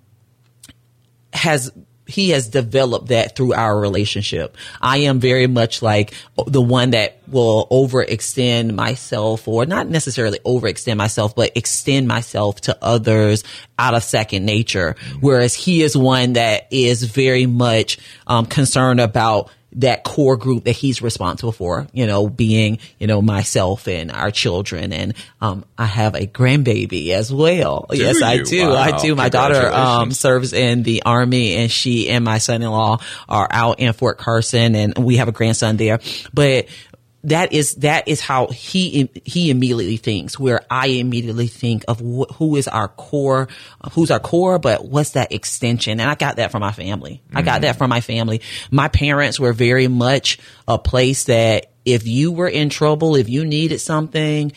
has 1.33 1.73
he 2.07 2.31
has 2.31 2.49
developed 2.49 3.09
that 3.09 3.37
through 3.37 3.55
our 3.55 3.79
relationship. 3.79 4.57
I 4.81 4.99
am 4.99 5.21
very 5.21 5.47
much 5.47 5.83
like 5.83 6.15
the 6.47 6.61
one 6.61 6.91
that 6.91 7.19
will 7.27 7.67
overextend 7.71 8.75
myself 8.75 9.49
or 9.49 9.65
not 9.67 9.89
necessarily 9.89 10.39
overextend 10.41 10.97
myself, 10.97 11.35
but 11.35 11.57
extend 11.57 12.07
myself 12.07 12.61
to 12.63 12.77
others 12.83 13.45
out 13.79 13.95
of 13.95 14.03
second 14.03 14.45
nature. 14.45 14.97
Whereas 15.21 15.55
he 15.55 15.83
is 15.83 15.97
one 15.97 16.35
that 16.35 16.69
is 16.71 17.03
very 17.05 17.47
much 17.47 17.99
um, 18.27 18.47
concerned 18.47 19.01
about 19.01 19.51
that 19.77 20.05
core 20.05 20.37
group 20.37 20.65
that 20.65 20.73
he's 20.73 21.03
responsible 21.03 21.53
for, 21.53 21.87
you 21.93 22.07
know, 22.07 22.29
being, 22.29 22.79
you 22.99 23.07
know, 23.07 23.21
myself 23.21 23.89
and 23.89 24.11
our 24.11 24.31
children. 24.31 24.93
And, 24.93 25.15
um, 25.41 25.65
I 25.77 25.87
have 25.87 26.15
a 26.15 26.27
grandbaby 26.27 27.11
as 27.11 27.33
well. 27.33 27.87
Do 27.91 27.99
yes, 27.99 28.21
you? 28.21 28.25
I 28.25 28.43
do. 28.43 28.69
Wow. 28.69 28.77
I 28.77 29.03
do. 29.03 29.15
My 29.15 29.29
daughter, 29.29 29.73
um, 29.73 30.13
serves 30.13 30.53
in 30.53 30.83
the 30.83 31.03
army 31.05 31.57
and 31.57 31.71
she 31.71 32.09
and 32.09 32.25
my 32.25 32.39
son-in-law 32.39 32.99
are 33.29 33.49
out 33.51 33.81
in 33.81 33.93
Fort 33.93 34.19
Carson 34.19 34.75
and 34.75 34.97
we 34.97 35.17
have 35.17 35.29
a 35.29 35.33
grandson 35.33 35.77
there. 35.77 35.99
But 36.33 36.67
that 37.25 37.53
is 37.53 37.77
that 37.77 38.07
is 38.07 38.21
how 38.21 38.47
he 38.49 39.11
he 39.25 39.51
immediately 39.51 39.97
thinks. 39.97 40.39
Where 40.39 40.61
I 40.71 40.87
immediately 40.89 41.47
think 41.47 41.85
of 41.89 41.99
wh- 42.01 42.33
who 42.35 42.57
is 42.57 42.69
our 42.69 42.89
core, 42.89 43.49
who's 43.93 44.11
our 44.11 44.21
core, 44.21 44.59
but 44.59 44.85
what's 44.85 45.11
that 45.11 45.33
extension? 45.33 46.01
And 46.01 46.09
I 46.09 46.15
got 46.15 46.37
that 46.37 46.51
from 46.51 46.61
my 46.61 46.73
family. 46.73 47.23
Mm-hmm. 47.27 47.39
I 47.39 47.43
got 47.43 47.63
that 47.63 47.77
from 47.77 47.91
my 47.91 48.01
family. 48.01 48.43
My 48.71 48.89
parents 48.89 49.41
were 49.41 49.53
very 49.53 49.89
much 49.89 50.39
a 50.69 50.79
place 50.79 51.25
that 51.25 51.73
if 51.85 52.07
you 52.07 52.33
were 52.33 52.49
in 52.49 52.69
trouble, 52.69 53.17
if 53.17 53.29
you 53.29 53.45
needed 53.45 53.81
something, 53.81 54.53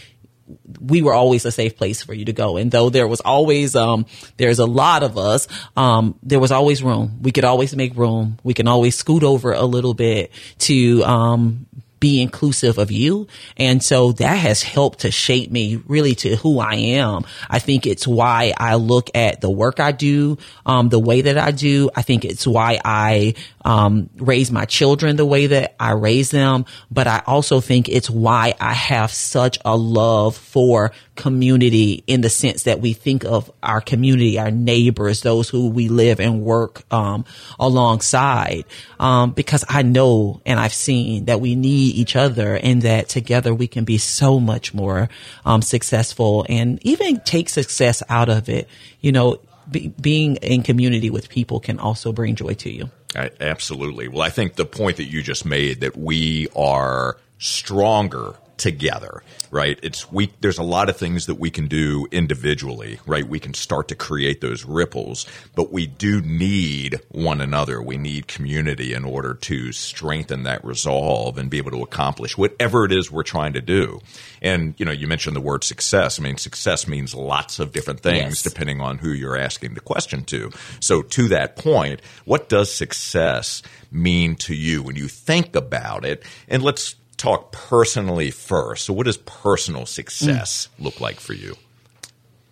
we 0.79 1.01
were 1.01 1.13
always 1.13 1.45
a 1.45 1.51
safe 1.51 1.75
place 1.75 2.03
for 2.03 2.13
you 2.13 2.25
to 2.25 2.33
go. 2.33 2.57
And 2.57 2.71
though 2.71 2.89
there 2.89 3.07
was 3.07 3.19
always, 3.21 3.75
um, 3.75 4.05
there's 4.37 4.59
a 4.59 4.65
lot 4.65 5.03
of 5.03 5.17
us, 5.17 5.47
um, 5.75 6.17
there 6.23 6.39
was 6.39 6.51
always 6.51 6.81
room. 6.81 7.19
We 7.21 7.31
could 7.31 7.43
always 7.43 7.75
make 7.75 7.97
room. 7.97 8.39
We 8.43 8.53
can 8.53 8.67
always 8.67 8.95
scoot 8.95 9.23
over 9.23 9.51
a 9.51 9.63
little 9.63 9.93
bit 9.93 10.31
to, 10.59 11.03
um, 11.03 11.65
be 11.99 12.21
inclusive 12.21 12.77
of 12.77 12.91
you. 12.91 13.27
And 13.55 13.83
so 13.83 14.11
that 14.13 14.35
has 14.35 14.63
helped 14.63 14.99
to 14.99 15.11
shape 15.11 15.51
me 15.51 15.81
really 15.87 16.15
to 16.15 16.35
who 16.35 16.59
I 16.59 16.75
am. 16.75 17.25
I 17.49 17.59
think 17.59 17.85
it's 17.85 18.07
why 18.07 18.53
I 18.57 18.75
look 18.75 19.09
at 19.15 19.41
the 19.41 19.49
work 19.49 19.79
I 19.79 19.91
do, 19.91 20.37
um, 20.65 20.89
the 20.89 20.99
way 20.99 21.21
that 21.21 21.37
I 21.37 21.51
do. 21.51 21.89
I 21.95 22.01
think 22.01 22.25
it's 22.25 22.45
why 22.45 22.79
I, 22.83 23.33
um, 23.65 24.09
raise 24.17 24.51
my 24.51 24.65
children 24.65 25.15
the 25.15 25.25
way 25.25 25.47
that 25.47 25.75
I 25.79 25.91
raise 25.91 26.31
them. 26.31 26.65
But 26.91 27.07
I 27.07 27.23
also 27.25 27.59
think 27.61 27.89
it's 27.89 28.09
why 28.09 28.53
I 28.59 28.73
have 28.73 29.11
such 29.11 29.57
a 29.65 29.75
love 29.75 30.35
for 30.35 30.91
community 31.17 32.03
in 32.07 32.21
the 32.21 32.29
sense 32.29 32.63
that 32.63 32.79
we 32.79 32.93
think 32.93 33.25
of 33.25 33.51
our 33.61 33.81
community, 33.81 34.39
our 34.39 34.51
neighbors, 34.51 35.21
those 35.21 35.49
who 35.49 35.69
we 35.69 35.89
live 35.89 36.19
and 36.19 36.41
work, 36.41 36.83
um, 36.93 37.25
alongside. 37.59 38.63
Um, 38.99 39.31
because 39.31 39.65
I 39.67 39.81
know 39.81 40.41
and 40.45 40.59
I've 40.59 40.73
seen 40.73 41.25
that 41.25 41.41
we 41.41 41.55
need 41.55 41.95
each 41.95 42.15
other 42.15 42.55
and 42.55 42.83
that 42.83 43.09
together 43.09 43.53
we 43.53 43.67
can 43.67 43.83
be 43.83 43.97
so 43.97 44.39
much 44.39 44.73
more, 44.73 45.09
um, 45.45 45.61
successful 45.61 46.45
and 46.47 46.79
even 46.85 47.19
take 47.21 47.49
success 47.49 48.01
out 48.07 48.29
of 48.29 48.47
it. 48.47 48.69
You 49.01 49.11
know, 49.11 49.39
be, 49.69 49.89
being 49.99 50.37
in 50.37 50.63
community 50.63 51.09
with 51.09 51.29
people 51.29 51.59
can 51.59 51.79
also 51.79 52.13
bring 52.13 52.35
joy 52.35 52.53
to 52.53 52.71
you. 52.71 52.89
I, 53.15 53.31
absolutely. 53.39 54.07
Well, 54.07 54.21
I 54.21 54.29
think 54.29 54.55
the 54.55 54.65
point 54.65 54.97
that 54.97 55.05
you 55.05 55.21
just 55.21 55.45
made 55.45 55.81
that 55.81 55.97
we 55.97 56.47
are 56.55 57.17
stronger 57.39 58.35
together, 58.57 59.23
right? 59.51 59.79
It's 59.83 60.11
we 60.11 60.31
there's 60.41 60.57
a 60.57 60.63
lot 60.63 60.89
of 60.89 60.97
things 60.97 61.27
that 61.27 61.35
we 61.35 61.49
can 61.49 61.67
do 61.67 62.07
individually, 62.11 62.99
right? 63.05 63.27
We 63.27 63.39
can 63.39 63.53
start 63.53 63.87
to 63.89 63.95
create 63.95 64.41
those 64.41 64.65
ripples, 64.65 65.25
but 65.55 65.71
we 65.71 65.87
do 65.87 66.21
need 66.21 66.99
one 67.09 67.39
another. 67.39 67.81
We 67.81 67.97
need 67.97 68.27
community 68.27 68.93
in 68.93 69.05
order 69.05 69.35
to 69.35 69.71
strengthen 69.71 70.43
that 70.43 70.65
resolve 70.65 71.37
and 71.37 71.49
be 71.49 71.57
able 71.57 71.71
to 71.71 71.83
accomplish 71.83 72.37
whatever 72.37 72.85
it 72.85 72.91
is 72.91 73.11
we're 73.11 73.23
trying 73.23 73.53
to 73.53 73.61
do. 73.61 74.01
And 74.41 74.73
you 74.77 74.85
know, 74.85 74.91
you 74.91 75.07
mentioned 75.07 75.35
the 75.35 75.41
word 75.41 75.63
success. 75.63 76.19
I 76.19 76.23
mean, 76.23 76.37
success 76.37 76.87
means 76.87 77.13
lots 77.13 77.59
of 77.59 77.71
different 77.71 78.01
things 78.01 78.23
yes. 78.23 78.41
depending 78.43 78.81
on 78.81 78.97
who 78.97 79.09
you're 79.09 79.37
asking 79.37 79.75
the 79.75 79.81
question 79.81 80.23
to. 80.25 80.51
So 80.79 81.01
to 81.01 81.27
that 81.29 81.55
point, 81.55 82.01
what 82.25 82.49
does 82.49 82.73
success 82.73 83.61
mean 83.91 84.35
to 84.35 84.55
you 84.55 84.81
when 84.81 84.95
you 84.95 85.07
think 85.07 85.55
about 85.55 86.05
it? 86.05 86.23
And 86.47 86.63
let's 86.63 86.95
talk 87.17 87.51
personally 87.51 88.31
first. 88.31 88.85
So, 88.85 88.93
what 88.93 89.05
does 89.05 89.17
personal 89.17 89.85
success 89.85 90.69
mm. 90.79 90.85
look 90.85 91.01
like 91.01 91.19
for 91.19 91.33
you? 91.33 91.55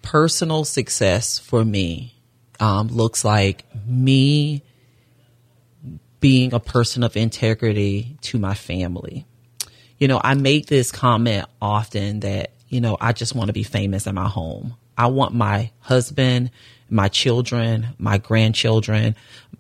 Personal 0.02 0.66
success 0.66 1.40
for 1.40 1.64
me 1.64 2.16
um, 2.60 2.88
looks 2.88 3.24
like 3.24 3.64
me 3.86 4.62
being 6.20 6.54
a 6.54 6.60
person 6.60 7.04
of 7.04 7.16
integrity 7.16 8.18
to 8.22 8.40
my 8.40 8.54
family. 8.54 9.26
You 9.98 10.08
know, 10.08 10.20
I 10.24 10.34
make 10.34 10.66
this 10.66 10.92
comment 10.92 11.46
often 11.62 12.22
that, 12.22 12.52
you 12.68 12.82
know, 12.82 12.98
I 13.00 13.14
just 13.14 13.36
want 13.36 13.48
to 13.48 13.54
be 13.54 13.64
famous 13.64 14.08
in 14.08 14.16
my 14.16 14.28
home. 14.28 14.76
I 14.98 15.08
want 15.08 15.34
my 15.34 15.72
husband, 15.80 16.52
my 16.90 17.10
children, 17.10 17.88
my 17.98 18.18
grandchildren, 18.18 19.16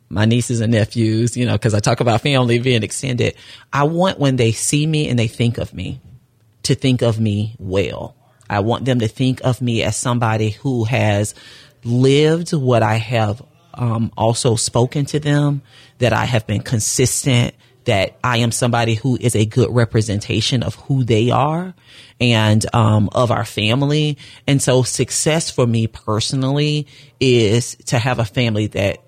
my 0.09 0.25
nieces 0.25 0.62
and 0.62 0.71
nephews, 0.71 1.35
you 1.35 1.45
know, 1.45 1.53
because 1.53 1.74
I 1.74 1.79
talk 1.79 2.00
about 2.00 2.21
family 2.21 2.59
being 2.59 2.83
extended. 2.83 3.35
I 3.74 3.83
want 3.83 4.19
when 4.19 4.35
they 4.35 4.51
see 4.51 4.85
me 4.85 5.09
and 5.09 5.17
they 5.17 5.27
think 5.27 5.57
of 5.57 5.74
me 5.74 6.00
to 6.63 6.75
think 6.75 7.01
of 7.01 7.19
me 7.19 7.55
well. 7.59 8.15
I 8.50 8.59
want 8.59 8.85
them 8.85 9.00
to 9.00 9.07
think 9.07 9.41
of 9.43 9.62
me 9.62 9.83
as 9.83 9.97
somebody 9.97 10.51
who 10.51 10.83
has 10.83 11.33
lived 11.83 12.53
what 12.53 12.83
I 12.83 12.95
have 12.95 13.41
um, 13.74 14.12
also 14.17 14.55
spoken 14.55 15.05
to 15.05 15.19
them, 15.19 15.62
that 15.97 16.13
I 16.13 16.25
have 16.25 16.47
been 16.47 16.62
consistent, 16.62 17.55
that 17.85 18.17
I 18.24 18.38
am 18.38 18.51
somebody 18.51 18.95
who 18.95 19.17
is 19.19 19.35
a 19.35 19.45
good 19.45 19.69
representation 19.69 20.63
of 20.63 20.75
who 20.75 21.03
they 21.03 21.29
are 21.29 21.74
and 22.19 22.65
um, 22.74 23.09
of 23.13 23.31
our 23.31 23.45
family. 23.45 24.17
And 24.47 24.62
so 24.62 24.83
success 24.83 25.51
for 25.51 25.67
me 25.67 25.88
personally 25.88 26.88
is 27.19 27.75
to 27.88 28.00
have 28.00 28.19
a 28.19 28.25
family 28.25 28.67
that 28.67 29.00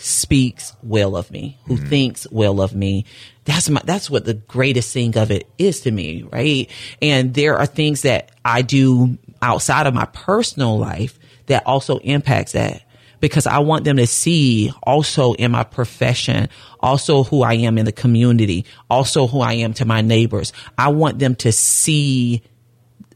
speaks 0.00 0.74
well 0.82 1.16
of 1.16 1.30
me, 1.30 1.58
who 1.64 1.76
mm-hmm. 1.76 1.86
thinks 1.88 2.26
well 2.30 2.60
of 2.60 2.74
me. 2.74 3.04
That's 3.44 3.68
my, 3.68 3.80
that's 3.84 4.08
what 4.08 4.24
the 4.24 4.34
greatest 4.34 4.92
thing 4.92 5.16
of 5.16 5.30
it 5.30 5.48
is 5.58 5.82
to 5.82 5.90
me, 5.90 6.22
right? 6.22 6.70
And 7.02 7.34
there 7.34 7.56
are 7.56 7.66
things 7.66 8.02
that 8.02 8.32
I 8.44 8.62
do 8.62 9.18
outside 9.42 9.86
of 9.86 9.94
my 9.94 10.06
personal 10.06 10.78
life 10.78 11.18
that 11.46 11.66
also 11.66 11.98
impacts 11.98 12.52
that 12.52 12.82
because 13.20 13.46
I 13.46 13.58
want 13.58 13.84
them 13.84 13.98
to 13.98 14.06
see 14.06 14.72
also 14.82 15.34
in 15.34 15.50
my 15.50 15.64
profession, 15.64 16.48
also 16.80 17.24
who 17.24 17.42
I 17.42 17.54
am 17.54 17.76
in 17.78 17.84
the 17.84 17.92
community, 17.92 18.64
also 18.88 19.26
who 19.26 19.40
I 19.40 19.54
am 19.54 19.74
to 19.74 19.84
my 19.84 20.00
neighbors. 20.00 20.52
I 20.78 20.88
want 20.88 21.18
them 21.18 21.34
to 21.36 21.52
see 21.52 22.42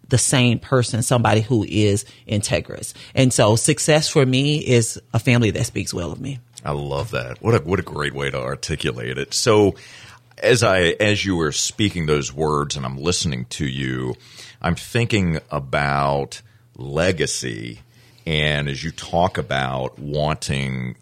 the 0.09 0.19
same 0.19 0.59
person, 0.59 1.03
somebody 1.03 1.41
who 1.41 1.65
is 1.65 2.05
integrous. 2.29 2.93
And 3.15 3.33
so 3.33 3.57
success 3.57 4.09
for 4.09 4.25
me 4.25 4.59
is 4.59 5.01
a 5.15 5.19
family 5.19 5.51
that 5.53 5.65
speaks 5.65 5.95
well 5.95 6.13
of 6.13 6.21
me. 6.21 6.39
I 6.65 6.73
love 6.73 7.11
that. 7.11 7.43
What 7.43 7.55
a 7.55 7.59
what 7.59 7.79
a 7.79 7.83
great 7.83 8.15
way 8.15 8.31
to 8.31 8.41
articulate 8.41 9.19
it. 9.19 9.35
So 9.35 9.75
as 10.39 10.63
I 10.63 10.81
as 11.01 11.25
you 11.25 11.37
were 11.37 11.53
speaking 11.53 12.07
those 12.07 12.33
words 12.33 12.77
and 12.77 12.87
I'm 12.87 12.99
listening 12.99 13.45
to 13.51 13.67
you, 13.67 14.15
I'm 14.63 14.75
thinking 14.75 15.41
about 15.51 16.41
legacy 16.77 17.81
and 18.27 18.69
as 18.69 18.83
you 18.83 18.91
talk 18.91 19.37
about 19.37 19.99
wanting 19.99 20.97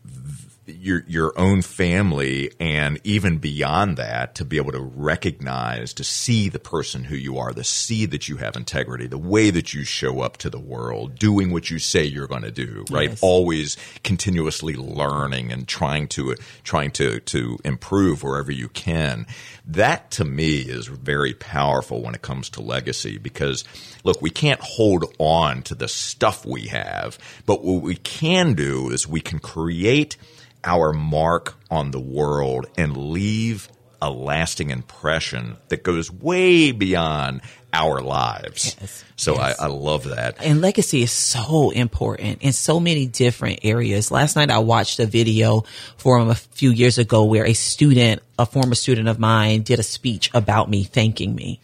your 0.78 1.04
your 1.06 1.38
own 1.38 1.62
family 1.62 2.52
and 2.60 3.00
even 3.04 3.38
beyond 3.38 3.96
that 3.96 4.34
to 4.34 4.44
be 4.44 4.56
able 4.56 4.72
to 4.72 4.80
recognize 4.80 5.92
to 5.94 6.04
see 6.04 6.48
the 6.48 6.58
person 6.58 7.04
who 7.04 7.16
you 7.16 7.38
are 7.38 7.52
to 7.52 7.64
see 7.64 8.06
that 8.06 8.28
you 8.28 8.36
have 8.36 8.56
integrity 8.56 9.06
the 9.06 9.18
way 9.18 9.50
that 9.50 9.74
you 9.74 9.84
show 9.84 10.20
up 10.20 10.36
to 10.36 10.50
the 10.50 10.58
world 10.58 11.18
doing 11.18 11.52
what 11.52 11.70
you 11.70 11.78
say 11.78 12.04
you're 12.04 12.26
going 12.26 12.42
to 12.42 12.50
do 12.50 12.84
right 12.90 13.10
yes. 13.10 13.22
always 13.22 13.76
continuously 14.04 14.74
learning 14.74 15.52
and 15.52 15.68
trying 15.68 16.08
to 16.08 16.34
trying 16.64 16.90
to 16.90 17.20
to 17.20 17.58
improve 17.64 18.22
wherever 18.22 18.52
you 18.52 18.68
can 18.68 19.26
that 19.66 20.10
to 20.10 20.24
me 20.24 20.58
is 20.58 20.86
very 20.86 21.34
powerful 21.34 22.02
when 22.02 22.14
it 22.14 22.22
comes 22.22 22.50
to 22.50 22.60
legacy 22.60 23.18
because 23.18 23.64
look 24.04 24.20
we 24.20 24.30
can't 24.30 24.60
hold 24.60 25.04
on 25.18 25.62
to 25.62 25.74
the 25.74 25.88
stuff 25.88 26.44
we 26.44 26.66
have 26.68 27.18
but 27.46 27.64
what 27.64 27.82
we 27.82 27.96
can 27.96 28.54
do 28.54 28.90
is 28.90 29.06
we 29.06 29.20
can 29.20 29.38
create 29.38 30.16
our 30.64 30.92
mark 30.92 31.54
on 31.70 31.90
the 31.90 32.00
world 32.00 32.66
and 32.76 32.96
leave 32.96 33.68
a 34.00 34.10
lasting 34.10 34.70
impression 34.70 35.56
that 35.68 35.84
goes 35.84 36.10
way 36.10 36.72
beyond 36.72 37.40
our 37.72 38.00
lives. 38.00 38.76
Yes, 38.80 39.04
so 39.16 39.36
yes. 39.36 39.60
I, 39.60 39.64
I, 39.64 39.68
love 39.68 40.04
that. 40.04 40.36
And 40.40 40.60
legacy 40.60 41.02
is 41.02 41.12
so 41.12 41.70
important 41.70 42.42
in 42.42 42.52
so 42.52 42.80
many 42.80 43.06
different 43.06 43.60
areas. 43.62 44.10
Last 44.10 44.36
night 44.36 44.50
I 44.50 44.58
watched 44.58 44.98
a 44.98 45.06
video 45.06 45.64
from 45.96 46.28
a 46.28 46.34
few 46.34 46.70
years 46.70 46.98
ago 46.98 47.24
where 47.24 47.46
a 47.46 47.54
student, 47.54 48.22
a 48.38 48.44
former 48.44 48.74
student 48.74 49.08
of 49.08 49.18
mine 49.18 49.62
did 49.62 49.78
a 49.78 49.84
speech 49.84 50.30
about 50.34 50.68
me 50.68 50.82
thanking 50.82 51.34
me. 51.34 51.60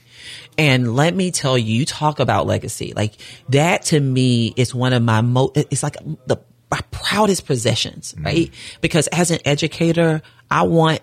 And 0.56 0.94
let 0.94 1.14
me 1.14 1.30
tell 1.30 1.58
you, 1.58 1.80
you 1.80 1.84
talk 1.86 2.20
about 2.20 2.46
legacy. 2.46 2.92
Like 2.94 3.14
that 3.50 3.82
to 3.86 4.00
me 4.00 4.54
is 4.56 4.74
one 4.74 4.92
of 4.92 5.02
my 5.02 5.20
most, 5.20 5.56
it's 5.56 5.82
like 5.82 5.96
the 6.26 6.38
my 6.70 6.80
proudest 6.90 7.46
possessions, 7.46 8.12
mm-hmm. 8.12 8.24
right? 8.24 8.50
Because 8.80 9.06
as 9.08 9.30
an 9.30 9.40
educator, 9.44 10.22
I 10.50 10.62
want 10.62 11.00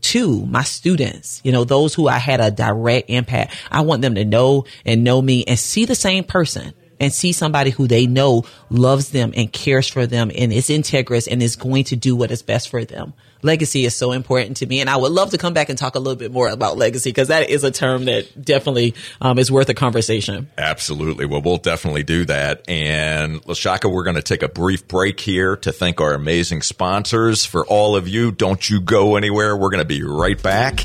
to 0.00 0.46
my 0.46 0.62
students, 0.62 1.40
you 1.44 1.52
know, 1.52 1.64
those 1.64 1.94
who 1.94 2.08
I 2.08 2.18
had 2.18 2.40
a 2.40 2.50
direct 2.50 3.10
impact. 3.10 3.56
I 3.70 3.80
want 3.80 4.02
them 4.02 4.14
to 4.14 4.24
know 4.24 4.64
and 4.84 5.02
know 5.02 5.20
me 5.20 5.44
and 5.46 5.58
see 5.58 5.86
the 5.86 5.94
same 5.94 6.24
person 6.24 6.72
and 7.00 7.12
see 7.12 7.32
somebody 7.32 7.70
who 7.70 7.86
they 7.86 8.06
know 8.06 8.44
loves 8.70 9.10
them 9.10 9.32
and 9.36 9.52
cares 9.52 9.88
for 9.88 10.06
them 10.06 10.30
and 10.36 10.52
is 10.52 10.68
integrous 10.68 11.28
and 11.30 11.42
is 11.42 11.56
going 11.56 11.84
to 11.84 11.96
do 11.96 12.14
what 12.14 12.30
is 12.30 12.42
best 12.42 12.68
for 12.68 12.84
them 12.84 13.12
legacy 13.42 13.84
is 13.84 13.94
so 13.94 14.12
important 14.12 14.58
to 14.58 14.66
me. 14.66 14.80
And 14.80 14.90
I 14.90 14.96
would 14.96 15.12
love 15.12 15.30
to 15.30 15.38
come 15.38 15.54
back 15.54 15.68
and 15.68 15.78
talk 15.78 15.94
a 15.94 15.98
little 15.98 16.16
bit 16.18 16.32
more 16.32 16.48
about 16.48 16.76
legacy 16.76 17.10
because 17.10 17.28
that 17.28 17.50
is 17.50 17.64
a 17.64 17.70
term 17.70 18.04
that 18.06 18.42
definitely 18.42 18.94
um, 19.20 19.38
is 19.38 19.50
worth 19.50 19.68
a 19.68 19.74
conversation. 19.74 20.50
Absolutely. 20.56 21.26
Well, 21.26 21.42
we'll 21.42 21.58
definitely 21.58 22.02
do 22.02 22.24
that. 22.26 22.68
And 22.68 23.42
LaShakia, 23.42 23.92
we're 23.92 24.04
going 24.04 24.16
to 24.16 24.22
take 24.22 24.42
a 24.42 24.48
brief 24.48 24.88
break 24.88 25.20
here 25.20 25.56
to 25.56 25.72
thank 25.72 26.00
our 26.00 26.14
amazing 26.14 26.62
sponsors. 26.62 27.44
For 27.44 27.66
all 27.66 27.96
of 27.96 28.08
you, 28.08 28.32
don't 28.32 28.68
you 28.68 28.80
go 28.80 29.16
anywhere. 29.16 29.56
We're 29.56 29.70
going 29.70 29.78
to 29.78 29.84
be 29.84 30.02
right 30.02 30.40
back 30.40 30.84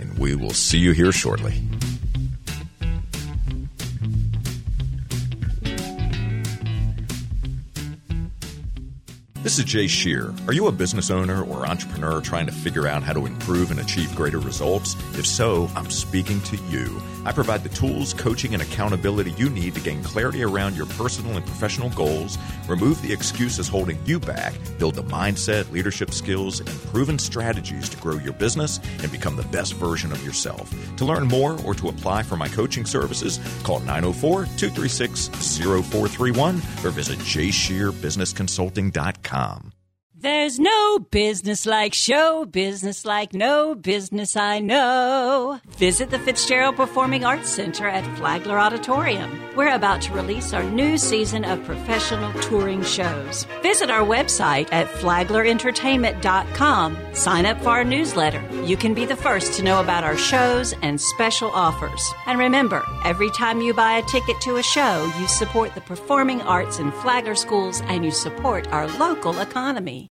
and 0.00 0.18
we 0.18 0.34
will 0.34 0.50
see 0.50 0.78
you 0.78 0.92
here 0.92 1.12
shortly. 1.12 1.62
This 9.44 9.58
is 9.58 9.66
Jay 9.66 9.88
Shear. 9.88 10.32
Are 10.46 10.54
you 10.54 10.68
a 10.68 10.72
business 10.72 11.10
owner 11.10 11.44
or 11.44 11.66
entrepreneur 11.66 12.22
trying 12.22 12.46
to 12.46 12.52
figure 12.52 12.88
out 12.88 13.02
how 13.02 13.12
to 13.12 13.26
improve 13.26 13.70
and 13.70 13.78
achieve 13.78 14.16
greater 14.16 14.38
results? 14.38 14.96
If 15.18 15.26
so, 15.26 15.68
I'm 15.76 15.90
speaking 15.90 16.40
to 16.44 16.56
you. 16.70 17.02
I 17.26 17.32
provide 17.32 17.62
the 17.62 17.68
tools, 17.68 18.14
coaching, 18.14 18.54
and 18.54 18.62
accountability 18.62 19.32
you 19.32 19.50
need 19.50 19.74
to 19.74 19.82
gain 19.82 20.02
clarity 20.02 20.42
around 20.42 20.76
your 20.76 20.86
personal 20.86 21.36
and 21.36 21.44
professional 21.44 21.90
goals, 21.90 22.38
remove 22.68 23.02
the 23.02 23.12
excuses 23.12 23.68
holding 23.68 23.98
you 24.06 24.18
back, 24.18 24.54
build 24.78 24.94
the 24.94 25.02
mindset, 25.02 25.70
leadership 25.70 26.12
skills, 26.12 26.60
and 26.60 26.70
proven 26.86 27.18
strategies 27.18 27.90
to 27.90 27.98
grow 27.98 28.16
your 28.16 28.32
business 28.32 28.80
and 29.02 29.12
become 29.12 29.36
the 29.36 29.44
best 29.44 29.74
version 29.74 30.10
of 30.10 30.24
yourself. 30.24 30.72
To 30.96 31.04
learn 31.04 31.24
more 31.24 31.58
or 31.66 31.74
to 31.74 31.90
apply 31.90 32.22
for 32.22 32.36
my 32.36 32.48
coaching 32.48 32.86
services, 32.86 33.38
call 33.62 33.80
904 33.80 34.46
236 34.56 35.28
0431 35.28 36.56
or 36.56 36.88
visit 36.88 37.18
jshearbusinessconsulting.com 37.18 39.33
com. 39.34 39.73
There's 40.24 40.58
no 40.58 40.98
business 41.10 41.66
like 41.66 41.92
show 41.92 42.46
business 42.46 43.04
like 43.04 43.34
no 43.34 43.74
business 43.74 44.36
I 44.36 44.58
know. 44.58 45.60
Visit 45.76 46.08
the 46.08 46.18
Fitzgerald 46.18 46.76
Performing 46.76 47.26
Arts 47.26 47.50
Center 47.50 47.86
at 47.86 48.06
Flagler 48.16 48.58
Auditorium. 48.58 49.38
We're 49.54 49.74
about 49.74 50.00
to 50.02 50.14
release 50.14 50.54
our 50.54 50.62
new 50.62 50.96
season 50.96 51.44
of 51.44 51.62
professional 51.64 52.32
touring 52.40 52.82
shows. 52.82 53.44
Visit 53.60 53.90
our 53.90 54.00
website 54.00 54.72
at 54.72 54.86
flaglerentertainment.com. 54.86 56.96
Sign 57.12 57.44
up 57.44 57.60
for 57.60 57.68
our 57.68 57.84
newsletter. 57.84 58.42
You 58.64 58.78
can 58.78 58.94
be 58.94 59.04
the 59.04 59.16
first 59.16 59.52
to 59.58 59.62
know 59.62 59.82
about 59.82 60.04
our 60.04 60.16
shows 60.16 60.72
and 60.80 60.98
special 60.98 61.50
offers. 61.50 62.14
And 62.26 62.38
remember, 62.38 62.82
every 63.04 63.30
time 63.32 63.60
you 63.60 63.74
buy 63.74 63.98
a 63.98 64.06
ticket 64.06 64.40
to 64.40 64.56
a 64.56 64.62
show, 64.62 65.04
you 65.20 65.28
support 65.28 65.74
the 65.74 65.82
performing 65.82 66.40
arts 66.40 66.78
in 66.78 66.92
Flagler 66.92 67.34
schools 67.34 67.82
and 67.82 68.06
you 68.06 68.10
support 68.10 68.66
our 68.68 68.88
local 68.96 69.38
economy. 69.40 70.08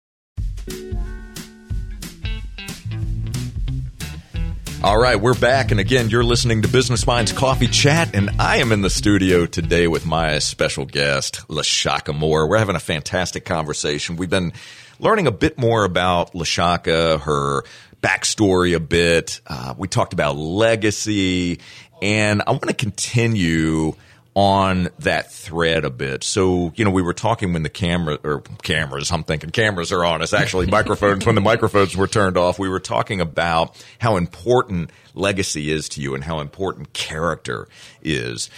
All 4.83 4.97
right, 4.97 5.19
we're 5.19 5.33
back. 5.33 5.71
And 5.71 5.79
again, 5.79 6.11
you're 6.11 6.23
listening 6.23 6.61
to 6.61 6.67
Business 6.67 7.07
Minds 7.07 7.31
Coffee 7.31 7.65
Chat. 7.67 8.15
And 8.15 8.29
I 8.39 8.57
am 8.57 8.71
in 8.71 8.83
the 8.83 8.91
studio 8.91 9.47
today 9.47 9.87
with 9.87 10.05
my 10.05 10.37
special 10.37 10.85
guest, 10.85 11.41
LaShakia 11.47 12.15
Moore. 12.15 12.47
We're 12.47 12.59
having 12.59 12.75
a 12.75 12.79
fantastic 12.79 13.43
conversation. 13.43 14.17
We've 14.17 14.29
been 14.29 14.53
learning 14.99 15.25
a 15.25 15.31
bit 15.31 15.57
more 15.57 15.83
about 15.83 16.33
LaShakia, 16.33 17.19
her 17.21 17.63
backstory 18.03 18.75
a 18.75 18.79
bit. 18.79 19.41
Uh, 19.47 19.73
we 19.75 19.87
talked 19.87 20.13
about 20.13 20.37
legacy. 20.37 21.59
And 21.99 22.43
I 22.45 22.51
want 22.51 22.67
to 22.67 22.75
continue 22.75 23.95
on 24.37 24.87
that 24.99 25.31
thread 25.31 25.83
a 25.83 25.89
bit. 25.89 26.23
So, 26.23 26.71
you 26.75 26.85
know, 26.85 26.91
we 26.91 27.01
were 27.01 27.15
talking 27.15 27.53
when 27.53 27.63
the 27.63 27.71
camera 27.71 28.19
or 28.23 28.41
cameras, 28.61 29.11
I'm 29.11 29.23
thinking 29.23 29.49
cameras 29.49 29.91
are 29.91 30.05
on. 30.05 30.21
It's 30.21 30.31
actually 30.31 30.67
microphones 30.71 31.25
when 31.25 31.33
the 31.33 31.41
microphones 31.41 31.97
were 31.97 32.05
turned 32.05 32.37
off. 32.37 32.59
We 32.59 32.69
were 32.69 32.79
talking 32.79 33.19
about 33.19 33.83
how 33.97 34.15
important 34.15 34.91
legacy 35.15 35.71
is 35.71 35.89
to 35.89 36.01
you 36.01 36.13
and 36.13 36.23
how 36.23 36.39
important 36.39 36.93
character 36.93 37.67
is. 38.03 38.51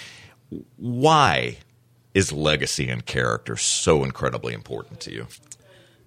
Why 0.75 1.59
is 2.13 2.33
legacy 2.33 2.89
and 2.89 3.05
character 3.05 3.55
so 3.55 4.03
incredibly 4.03 4.53
important 4.53 4.99
to 5.01 5.13
you? 5.13 5.27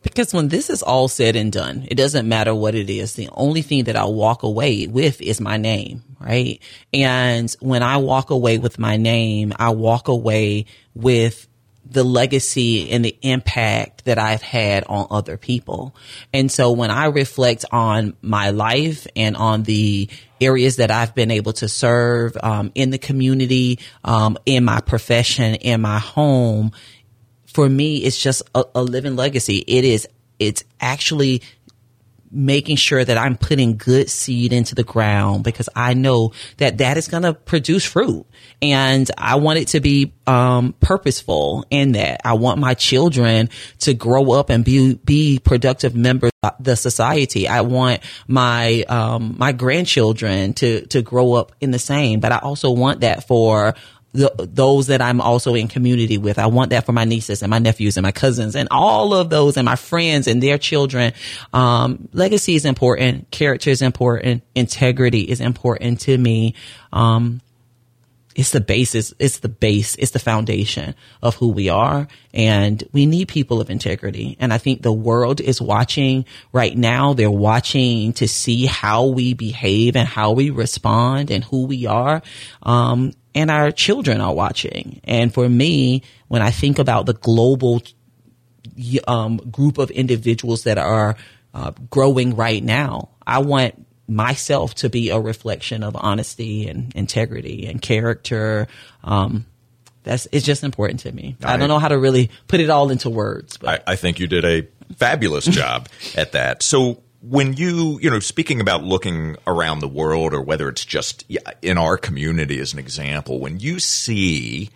Because 0.02 0.34
when 0.34 0.48
this 0.48 0.68
is 0.68 0.82
all 0.82 1.08
said 1.08 1.36
and 1.36 1.52
done, 1.52 1.86
it 1.88 1.94
doesn't 1.94 2.28
matter 2.28 2.54
what 2.54 2.74
it 2.74 2.90
is. 2.90 3.14
The 3.14 3.28
only 3.32 3.62
thing 3.62 3.84
that 3.84 3.96
I 3.96 4.04
walk 4.04 4.42
away 4.42 4.86
with 4.86 5.20
is 5.20 5.40
my 5.40 5.56
name, 5.56 6.02
right? 6.20 6.60
And 6.92 7.54
when 7.60 7.82
I 7.82 7.98
walk 7.98 8.30
away 8.30 8.58
with 8.58 8.78
my 8.78 8.96
name, 8.96 9.52
I 9.58 9.70
walk 9.70 10.08
away 10.08 10.66
with 10.94 11.46
the 11.84 12.04
legacy 12.04 12.90
and 12.90 13.04
the 13.04 13.16
impact 13.22 14.04
that 14.04 14.18
I've 14.18 14.42
had 14.42 14.84
on 14.84 15.06
other 15.10 15.36
people. 15.36 15.94
And 16.32 16.50
so 16.50 16.72
when 16.72 16.90
I 16.90 17.06
reflect 17.06 17.64
on 17.70 18.16
my 18.22 18.50
life 18.50 19.06
and 19.14 19.36
on 19.36 19.64
the 19.64 20.08
areas 20.40 20.76
that 20.76 20.90
I've 20.90 21.14
been 21.14 21.30
able 21.30 21.52
to 21.54 21.68
serve 21.68 22.36
um, 22.42 22.72
in 22.74 22.90
the 22.90 22.98
community, 22.98 23.78
um, 24.04 24.38
in 24.46 24.64
my 24.64 24.80
profession, 24.80 25.54
in 25.56 25.80
my 25.80 25.98
home, 25.98 26.72
for 27.54 27.68
me, 27.68 27.98
it's 27.98 28.20
just 28.20 28.42
a, 28.54 28.64
a 28.74 28.82
living 28.82 29.16
legacy. 29.16 29.64
It 29.66 29.84
is, 29.84 30.08
it's 30.38 30.64
actually 30.80 31.42
making 32.34 32.76
sure 32.76 33.04
that 33.04 33.18
I'm 33.18 33.36
putting 33.36 33.76
good 33.76 34.08
seed 34.08 34.54
into 34.54 34.74
the 34.74 34.82
ground 34.82 35.44
because 35.44 35.68
I 35.76 35.92
know 35.92 36.32
that 36.56 36.78
that 36.78 36.96
is 36.96 37.06
going 37.06 37.24
to 37.24 37.34
produce 37.34 37.84
fruit. 37.84 38.24
And 38.62 39.08
I 39.18 39.36
want 39.36 39.58
it 39.58 39.68
to 39.68 39.80
be, 39.80 40.14
um, 40.26 40.74
purposeful 40.80 41.66
in 41.68 41.92
that. 41.92 42.22
I 42.24 42.32
want 42.34 42.58
my 42.58 42.72
children 42.72 43.50
to 43.80 43.92
grow 43.92 44.32
up 44.32 44.48
and 44.48 44.64
be, 44.64 44.94
be 44.94 45.40
productive 45.40 45.94
members 45.94 46.32
of 46.42 46.54
the 46.58 46.74
society. 46.74 47.48
I 47.48 47.60
want 47.60 48.00
my, 48.26 48.82
um, 48.88 49.34
my 49.38 49.52
grandchildren 49.52 50.54
to, 50.54 50.86
to 50.86 51.02
grow 51.02 51.34
up 51.34 51.52
in 51.60 51.70
the 51.70 51.78
same, 51.78 52.20
but 52.20 52.32
I 52.32 52.38
also 52.38 52.70
want 52.70 53.00
that 53.00 53.28
for 53.28 53.74
the, 54.12 54.32
those 54.38 54.88
that 54.88 55.00
I'm 55.00 55.20
also 55.20 55.54
in 55.54 55.68
community 55.68 56.18
with. 56.18 56.38
I 56.38 56.46
want 56.46 56.70
that 56.70 56.84
for 56.84 56.92
my 56.92 57.04
nieces 57.04 57.42
and 57.42 57.50
my 57.50 57.58
nephews 57.58 57.96
and 57.96 58.02
my 58.02 58.12
cousins 58.12 58.54
and 58.54 58.68
all 58.70 59.14
of 59.14 59.30
those 59.30 59.56
and 59.56 59.64
my 59.64 59.76
friends 59.76 60.26
and 60.26 60.42
their 60.42 60.58
children. 60.58 61.12
Um, 61.52 62.08
legacy 62.12 62.54
is 62.54 62.64
important. 62.64 63.30
Character 63.30 63.70
is 63.70 63.82
important. 63.82 64.42
Integrity 64.54 65.22
is 65.22 65.40
important 65.40 66.00
to 66.00 66.16
me. 66.16 66.54
Um, 66.92 67.40
it's 68.34 68.50
the 68.50 68.60
basis. 68.60 69.12
It's 69.18 69.40
the 69.40 69.48
base. 69.48 69.94
It's 69.96 70.12
the 70.12 70.18
foundation 70.18 70.94
of 71.22 71.34
who 71.36 71.48
we 71.48 71.68
are. 71.68 72.08
And 72.32 72.82
we 72.92 73.04
need 73.04 73.28
people 73.28 73.60
of 73.60 73.68
integrity. 73.68 74.36
And 74.40 74.52
I 74.52 74.58
think 74.58 74.82
the 74.82 74.92
world 74.92 75.40
is 75.40 75.60
watching 75.60 76.24
right 76.50 76.76
now. 76.76 77.12
They're 77.12 77.30
watching 77.30 78.14
to 78.14 78.28
see 78.28 78.66
how 78.66 79.06
we 79.06 79.34
behave 79.34 79.96
and 79.96 80.08
how 80.08 80.32
we 80.32 80.48
respond 80.50 81.30
and 81.30 81.44
who 81.44 81.66
we 81.66 81.86
are. 81.86 82.22
Um, 82.62 83.12
and 83.34 83.50
our 83.50 83.70
children 83.72 84.20
are 84.20 84.34
watching. 84.34 85.00
And 85.04 85.32
for 85.32 85.48
me, 85.48 86.02
when 86.28 86.42
I 86.42 86.50
think 86.50 86.78
about 86.78 87.06
the 87.06 87.14
global 87.14 87.82
um, 89.06 89.36
group 89.36 89.78
of 89.78 89.90
individuals 89.90 90.64
that 90.64 90.78
are 90.78 91.16
uh, 91.54 91.72
growing 91.90 92.36
right 92.36 92.62
now, 92.62 93.10
I 93.26 93.38
want 93.38 93.86
myself 94.08 94.74
to 94.76 94.90
be 94.90 95.10
a 95.10 95.18
reflection 95.18 95.82
of 95.82 95.96
honesty 95.96 96.68
and 96.68 96.94
integrity 96.94 97.66
and 97.66 97.80
character. 97.80 98.66
Um, 99.02 99.46
that's 100.02 100.26
it's 100.32 100.44
just 100.44 100.64
important 100.64 101.00
to 101.00 101.12
me. 101.12 101.36
I, 101.42 101.54
I, 101.54 101.56
don't 101.56 101.68
know 101.68 101.78
how 101.78 101.88
to 101.88 101.98
really 101.98 102.30
put 102.48 102.60
it 102.60 102.70
all 102.70 102.90
into 102.90 103.08
words. 103.08 103.56
But. 103.56 103.84
I, 103.86 103.92
I 103.92 103.96
think 103.96 104.18
you 104.18 104.26
did 104.26 104.44
a 104.44 104.66
fabulous 104.96 105.44
job 105.44 105.88
at 106.16 106.32
that. 106.32 106.62
So 106.62 107.02
when 107.22 107.52
you, 107.54 108.00
you 108.00 108.10
know, 108.10 108.18
speaking 108.18 108.60
about 108.60 108.82
looking 108.82 109.36
around 109.46 109.80
the 109.80 109.88
world 109.88 110.34
or 110.34 110.42
whether 110.42 110.68
it's 110.68 110.84
just 110.84 111.24
in 111.62 111.78
our 111.78 111.96
community 111.96 112.58
as 112.58 112.72
an 112.72 112.80
example, 112.80 113.38
when 113.38 113.60
you 113.60 113.78
see 113.78 114.70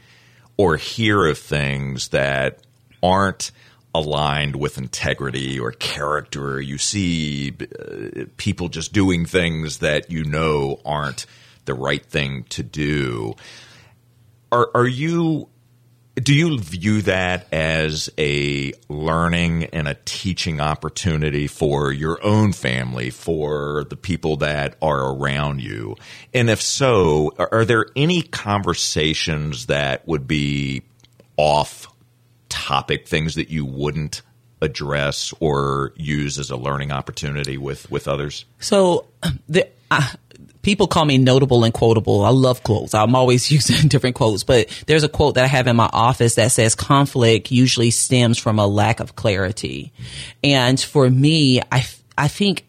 or 0.56 0.76
hear 0.76 1.26
of 1.26 1.38
things 1.38 2.08
that 2.08 2.60
aren't 3.02 3.50
aligned 3.94 4.56
with 4.56 4.78
integrity 4.78 5.58
or 5.58 5.72
character, 5.72 6.60
you 6.60 6.78
see 6.78 7.52
uh, 7.60 8.24
people 8.36 8.68
just 8.68 8.92
doing 8.92 9.26
things 9.26 9.78
that 9.78 10.10
you 10.10 10.22
know 10.24 10.80
aren't 10.84 11.26
the 11.64 11.74
right 11.74 12.04
thing 12.06 12.44
to 12.44 12.62
do. 12.62 13.34
Are, 14.52 14.70
are 14.74 14.86
you 14.86 15.48
do 16.16 16.34
you 16.34 16.58
view 16.58 17.02
that 17.02 17.46
as 17.52 18.08
a 18.16 18.72
learning 18.88 19.64
and 19.64 19.86
a 19.86 19.96
teaching 20.06 20.60
opportunity 20.60 21.46
for 21.46 21.92
your 21.92 22.24
own 22.24 22.52
family, 22.52 23.10
for 23.10 23.84
the 23.90 23.96
people 23.96 24.38
that 24.38 24.76
are 24.80 25.14
around 25.14 25.60
you? 25.60 25.94
And 26.32 26.48
if 26.48 26.62
so, 26.62 27.34
are 27.38 27.66
there 27.66 27.86
any 27.94 28.22
conversations 28.22 29.66
that 29.66 30.08
would 30.08 30.26
be 30.26 30.82
off 31.36 31.86
topic, 32.48 33.06
things 33.06 33.34
that 33.34 33.50
you 33.50 33.66
wouldn't 33.66 34.22
address 34.62 35.34
or 35.38 35.92
use 35.96 36.38
as 36.38 36.48
a 36.48 36.56
learning 36.56 36.92
opportunity 36.92 37.58
with, 37.58 37.90
with 37.90 38.08
others? 38.08 38.46
So 38.58 39.06
the, 39.50 39.68
uh, 39.90 40.12
people 40.66 40.88
call 40.88 41.04
me 41.04 41.16
notable 41.16 41.62
and 41.62 41.72
quotable. 41.72 42.24
I 42.24 42.30
love 42.30 42.64
quotes. 42.64 42.92
I'm 42.92 43.14
always 43.14 43.50
using 43.52 43.88
different 43.88 44.16
quotes, 44.16 44.42
but 44.42 44.68
there's 44.86 45.04
a 45.04 45.08
quote 45.08 45.36
that 45.36 45.44
I 45.44 45.46
have 45.46 45.68
in 45.68 45.76
my 45.76 45.88
office 45.92 46.34
that 46.34 46.50
says 46.50 46.74
conflict 46.74 47.52
usually 47.52 47.92
stems 47.92 48.36
from 48.36 48.58
a 48.58 48.66
lack 48.66 48.98
of 48.98 49.14
clarity. 49.14 49.92
And 50.42 50.78
for 50.78 51.08
me, 51.08 51.60
I, 51.70 51.86
I 52.18 52.26
think 52.28 52.66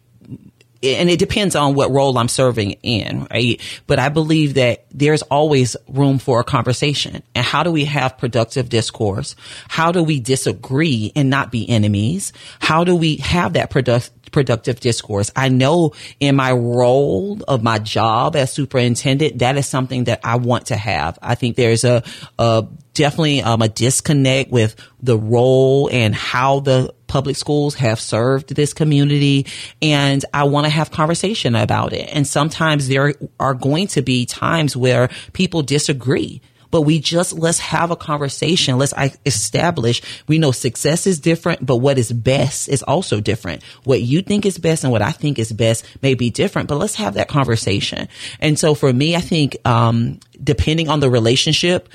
and 0.80 1.10
it 1.10 1.18
depends 1.18 1.56
on 1.56 1.74
what 1.74 1.90
role 1.90 2.16
I'm 2.16 2.28
serving 2.28 2.72
in, 2.84 3.26
right? 3.32 3.60
But 3.88 3.98
I 3.98 4.10
believe 4.10 4.54
that 4.54 4.86
there's 4.92 5.22
always 5.22 5.76
room 5.88 6.18
for 6.18 6.38
a 6.38 6.44
conversation. 6.44 7.22
And 7.34 7.44
how 7.44 7.64
do 7.64 7.72
we 7.72 7.84
have 7.86 8.16
productive 8.16 8.68
discourse? 8.68 9.34
How 9.66 9.90
do 9.90 10.04
we 10.04 10.20
disagree 10.20 11.10
and 11.16 11.30
not 11.30 11.50
be 11.50 11.68
enemies? 11.68 12.32
How 12.60 12.84
do 12.84 12.94
we 12.94 13.16
have 13.16 13.54
that 13.54 13.70
product, 13.70 14.10
productive 14.30 14.80
discourse. 14.80 15.30
I 15.34 15.48
know 15.48 15.92
in 16.20 16.36
my 16.36 16.52
role 16.52 17.40
of 17.48 17.62
my 17.62 17.78
job 17.78 18.36
as 18.36 18.52
superintendent, 18.52 19.38
that 19.38 19.56
is 19.56 19.66
something 19.66 20.04
that 20.04 20.20
I 20.24 20.36
want 20.36 20.66
to 20.66 20.76
have. 20.76 21.18
I 21.22 21.34
think 21.34 21.56
there's 21.56 21.84
a, 21.84 22.02
a 22.38 22.66
definitely 22.94 23.42
um, 23.42 23.62
a 23.62 23.68
disconnect 23.68 24.50
with 24.50 24.74
the 25.02 25.16
role 25.16 25.88
and 25.92 26.14
how 26.14 26.60
the 26.60 26.92
public 27.06 27.36
schools 27.36 27.74
have 27.76 28.00
served 28.00 28.54
this 28.54 28.74
community 28.74 29.46
and 29.80 30.24
I 30.34 30.44
want 30.44 30.66
to 30.66 30.70
have 30.70 30.90
conversation 30.90 31.54
about 31.54 31.92
it. 31.92 32.08
And 32.12 32.26
sometimes 32.26 32.88
there 32.88 33.14
are 33.40 33.54
going 33.54 33.86
to 33.88 34.02
be 34.02 34.26
times 34.26 34.76
where 34.76 35.08
people 35.32 35.62
disagree 35.62 36.42
but 36.70 36.82
we 36.82 37.00
just 37.00 37.32
let's 37.32 37.58
have 37.58 37.90
a 37.90 37.96
conversation. 37.96 38.78
Let's 38.78 38.94
establish 39.24 40.02
we 40.26 40.38
know 40.38 40.52
success 40.52 41.06
is 41.06 41.18
different, 41.18 41.64
but 41.64 41.76
what 41.76 41.98
is 41.98 42.12
best 42.12 42.68
is 42.68 42.82
also 42.82 43.20
different. 43.20 43.62
What 43.84 44.02
you 44.02 44.22
think 44.22 44.46
is 44.46 44.58
best 44.58 44.84
and 44.84 44.92
what 44.92 45.02
I 45.02 45.12
think 45.12 45.38
is 45.38 45.52
best 45.52 45.84
may 46.02 46.14
be 46.14 46.30
different, 46.30 46.68
but 46.68 46.76
let's 46.76 46.96
have 46.96 47.14
that 47.14 47.28
conversation. 47.28 48.08
And 48.40 48.58
so 48.58 48.74
for 48.74 48.92
me, 48.92 49.16
I 49.16 49.20
think 49.20 49.56
um, 49.66 50.20
depending 50.42 50.88
on 50.88 51.00
the 51.00 51.10
relationship, 51.10 51.88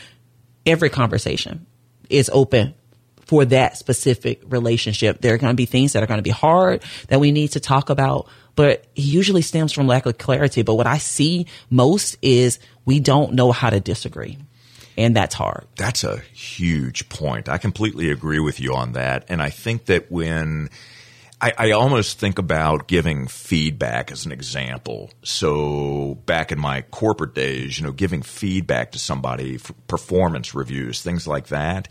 every 0.65 0.89
conversation 0.89 1.65
is 2.09 2.29
open 2.33 2.73
for 3.25 3.45
that 3.45 3.77
specific 3.77 4.41
relationship. 4.45 5.21
There 5.21 5.33
are 5.33 5.37
going 5.37 5.53
to 5.53 5.55
be 5.55 5.65
things 5.65 5.93
that 5.93 6.03
are 6.03 6.07
going 6.07 6.19
to 6.19 6.23
be 6.23 6.29
hard 6.29 6.83
that 7.07 7.19
we 7.19 7.31
need 7.31 7.49
to 7.49 7.59
talk 7.59 7.89
about, 7.89 8.27
but 8.55 8.69
it 8.69 8.89
usually 8.95 9.41
stems 9.41 9.71
from 9.71 9.87
lack 9.87 10.05
of 10.05 10.17
clarity. 10.17 10.61
But 10.61 10.75
what 10.75 10.87
I 10.87 10.97
see 10.97 11.47
most 11.69 12.17
is 12.21 12.59
we 12.85 12.99
don't 12.99 13.33
know 13.33 13.51
how 13.51 13.69
to 13.69 13.79
disagree. 13.79 14.37
And 14.97 15.15
that's 15.15 15.35
hard. 15.35 15.65
That's 15.75 16.03
a 16.03 16.17
huge 16.33 17.09
point. 17.09 17.49
I 17.49 17.57
completely 17.57 18.11
agree 18.11 18.39
with 18.39 18.59
you 18.59 18.75
on 18.75 18.93
that. 18.93 19.25
And 19.29 19.41
I 19.41 19.49
think 19.49 19.85
that 19.85 20.11
when 20.11 20.69
I, 21.41 21.53
I, 21.57 21.71
almost 21.71 22.19
think 22.19 22.39
about 22.39 22.87
giving 22.87 23.27
feedback 23.27 24.11
as 24.11 24.25
an 24.25 24.31
example. 24.31 25.09
So 25.23 26.19
back 26.25 26.51
in 26.51 26.59
my 26.59 26.81
corporate 26.83 27.33
days, 27.33 27.77
you 27.77 27.85
know, 27.85 27.91
giving 27.91 28.21
feedback 28.21 28.91
to 28.91 28.99
somebody, 28.99 29.59
performance 29.87 30.55
reviews, 30.55 31.01
things 31.01 31.27
like 31.27 31.47
that 31.47 31.89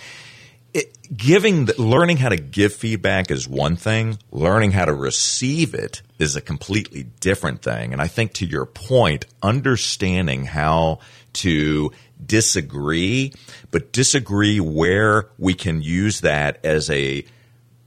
it, 0.75 0.97
giving, 1.15 1.67
the, 1.67 1.81
learning 1.81 2.17
how 2.17 2.31
to 2.31 2.37
give 2.37 2.73
feedback 2.73 3.31
is 3.31 3.47
one 3.47 3.77
thing. 3.77 4.19
Learning 4.31 4.73
how 4.73 4.85
to 4.85 4.95
receive 4.95 5.75
it 5.75 6.03
is 6.19 6.37
a 6.37 6.41
completely 6.41 7.05
different 7.21 7.63
thing. 7.63 7.93
And 7.93 8.01
I 8.01 8.07
think 8.07 8.35
to 8.35 8.47
your 8.47 8.67
point, 8.67 9.27
understanding 9.43 10.45
how 10.45 11.01
to 11.35 11.93
disagree, 12.27 13.33
but 13.71 13.93
disagree 13.93 14.61
where 14.61 15.29
we 15.39 15.55
can 15.55 15.83
use 15.83 16.21
that 16.21 16.65
as 16.65 16.91
a 16.91 17.25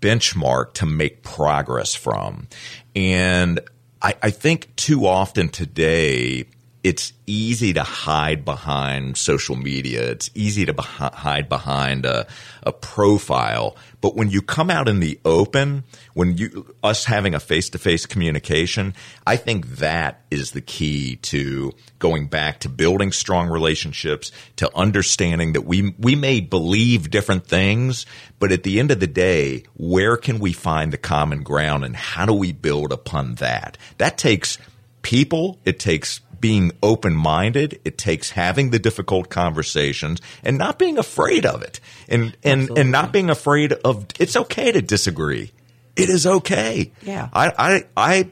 benchmark 0.01 0.73
to 0.73 0.85
make 0.85 1.23
progress 1.23 1.95
from. 1.95 2.47
And 2.95 3.59
I, 4.01 4.15
I 4.21 4.29
think 4.29 4.75
too 4.75 5.07
often 5.07 5.49
today, 5.49 6.45
it's 6.85 7.13
easy 7.25 7.73
to 7.73 7.81
hide 7.81 8.45
behind 8.45 9.17
social 9.17 9.55
media. 9.55 10.11
It's 10.11 10.29
easy 10.35 10.67
to 10.67 10.73
hide 10.79 11.49
behind 11.49 12.05
a, 12.05 12.27
a, 12.61 12.71
profile. 12.71 13.75
But 14.01 14.15
when 14.15 14.29
you 14.29 14.43
come 14.43 14.69
out 14.69 14.87
in 14.87 14.99
the 14.99 15.19
open, 15.25 15.83
when 16.13 16.37
you, 16.37 16.75
us 16.83 17.05
having 17.05 17.33
a 17.33 17.39
face 17.39 17.71
to 17.71 17.79
face 17.79 18.05
communication, 18.05 18.93
I 19.25 19.35
think 19.35 19.65
that 19.77 20.21
is 20.29 20.51
the 20.51 20.61
key 20.61 21.15
to 21.23 21.73
going 21.97 22.27
back 22.27 22.59
to 22.59 22.69
building 22.69 23.11
strong 23.11 23.49
relationships, 23.49 24.31
to 24.57 24.69
understanding 24.77 25.53
that 25.53 25.65
we, 25.65 25.95
we 25.97 26.13
may 26.13 26.39
believe 26.39 27.09
different 27.09 27.47
things, 27.47 28.05
but 28.37 28.51
at 28.51 28.61
the 28.61 28.79
end 28.79 28.91
of 28.91 28.99
the 28.99 29.07
day, 29.07 29.63
where 29.73 30.17
can 30.17 30.37
we 30.37 30.53
find 30.53 30.93
the 30.93 30.99
common 30.99 31.41
ground 31.41 31.83
and 31.83 31.95
how 31.95 32.27
do 32.27 32.33
we 32.33 32.51
build 32.51 32.91
upon 32.91 33.35
that? 33.35 33.75
That 33.97 34.19
takes 34.19 34.59
people. 35.05 35.59
It 35.65 35.79
takes 35.79 36.19
being 36.45 36.71
open 36.83 37.15
minded. 37.15 37.79
It 37.83 37.97
takes 37.97 38.29
having 38.29 38.69
the 38.69 38.77
difficult 38.77 39.29
conversations 39.29 40.21
and 40.43 40.59
not 40.59 40.77
being 40.77 40.99
afraid 40.99 41.43
of 41.43 41.63
it 41.63 41.79
and, 42.07 42.37
and, 42.43 42.69
and 42.77 42.91
not 42.91 43.11
being 43.11 43.31
afraid 43.31 43.73
of 43.73 44.05
it's 44.19 44.35
okay 44.35 44.71
to 44.71 44.79
disagree. 44.79 45.51
It 45.95 46.07
is 46.07 46.27
okay. 46.27 46.91
Yeah. 47.01 47.29
I, 47.33 47.51
I, 47.57 47.85
I, 47.97 48.29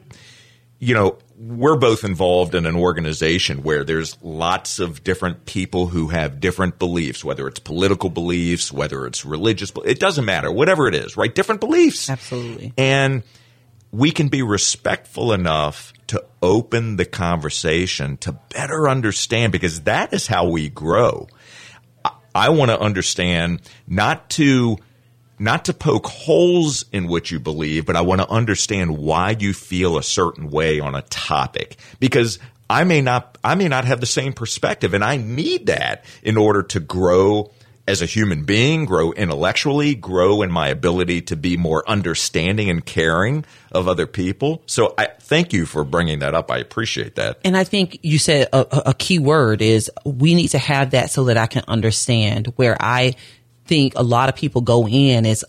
you 0.78 0.94
know, 0.94 1.18
we're 1.36 1.76
both 1.76 2.04
involved 2.04 2.54
in 2.54 2.66
an 2.66 2.76
organization 2.76 3.64
where 3.64 3.82
there's 3.82 4.16
lots 4.22 4.78
of 4.78 5.02
different 5.02 5.44
people 5.44 5.88
who 5.88 6.06
have 6.06 6.38
different 6.38 6.78
beliefs, 6.78 7.24
whether 7.24 7.48
it's 7.48 7.58
political 7.58 8.10
beliefs, 8.10 8.70
whether 8.70 9.08
it's 9.08 9.24
religious, 9.24 9.72
it 9.84 9.98
doesn't 9.98 10.24
matter, 10.24 10.52
whatever 10.52 10.86
it 10.86 10.94
is, 10.94 11.16
right? 11.16 11.34
Different 11.34 11.60
beliefs. 11.60 12.08
Absolutely. 12.08 12.72
And 12.78 13.24
we 13.94 14.10
can 14.10 14.26
be 14.26 14.42
respectful 14.42 15.32
enough 15.32 15.92
to 16.08 16.24
open 16.42 16.96
the 16.96 17.04
conversation 17.04 18.16
to 18.16 18.32
better 18.50 18.88
understand 18.88 19.52
because 19.52 19.82
that 19.82 20.12
is 20.12 20.26
how 20.26 20.48
we 20.48 20.68
grow. 20.68 21.28
I, 22.04 22.10
I 22.34 22.48
want 22.48 22.72
to 22.72 22.80
understand 22.80 23.62
not 23.86 24.28
to 24.30 24.78
not 25.38 25.66
to 25.66 25.74
poke 25.74 26.08
holes 26.08 26.84
in 26.92 27.06
what 27.06 27.30
you 27.30 27.38
believe, 27.38 27.86
but 27.86 27.94
I 27.96 28.00
want 28.00 28.20
to 28.20 28.28
understand 28.28 28.98
why 28.98 29.36
you 29.38 29.52
feel 29.52 29.96
a 29.96 30.02
certain 30.02 30.50
way 30.50 30.80
on 30.80 30.96
a 30.96 31.02
topic 31.02 31.76
because 32.00 32.40
I 32.68 32.82
may 32.82 33.00
not 33.00 33.38
I 33.44 33.54
may 33.54 33.68
not 33.68 33.84
have 33.84 34.00
the 34.00 34.06
same 34.06 34.32
perspective 34.32 34.92
and 34.94 35.04
I 35.04 35.18
need 35.18 35.66
that 35.66 36.04
in 36.24 36.36
order 36.36 36.64
to 36.64 36.80
grow 36.80 37.52
as 37.86 38.00
a 38.00 38.06
human 38.06 38.44
being, 38.44 38.86
grow 38.86 39.12
intellectually, 39.12 39.94
grow 39.94 40.42
in 40.42 40.50
my 40.50 40.68
ability 40.68 41.20
to 41.22 41.36
be 41.36 41.56
more 41.56 41.88
understanding 41.88 42.70
and 42.70 42.84
caring 42.84 43.44
of 43.72 43.88
other 43.88 44.06
people. 44.06 44.62
So 44.66 44.94
I 44.96 45.08
thank 45.20 45.52
you 45.52 45.66
for 45.66 45.84
bringing 45.84 46.20
that 46.20 46.34
up. 46.34 46.50
I 46.50 46.58
appreciate 46.58 47.16
that. 47.16 47.38
And 47.44 47.56
I 47.56 47.64
think 47.64 47.98
you 48.02 48.18
said 48.18 48.48
a, 48.52 48.90
a 48.90 48.94
key 48.94 49.18
word 49.18 49.60
is 49.60 49.90
we 50.04 50.34
need 50.34 50.48
to 50.48 50.58
have 50.58 50.92
that 50.92 51.10
so 51.10 51.24
that 51.24 51.36
I 51.36 51.46
can 51.46 51.64
understand 51.68 52.52
where 52.56 52.76
I 52.80 53.14
think 53.66 53.94
a 53.96 54.02
lot 54.02 54.28
of 54.28 54.36
people 54.36 54.60
go 54.60 54.86
in 54.86 55.26
is 55.26 55.44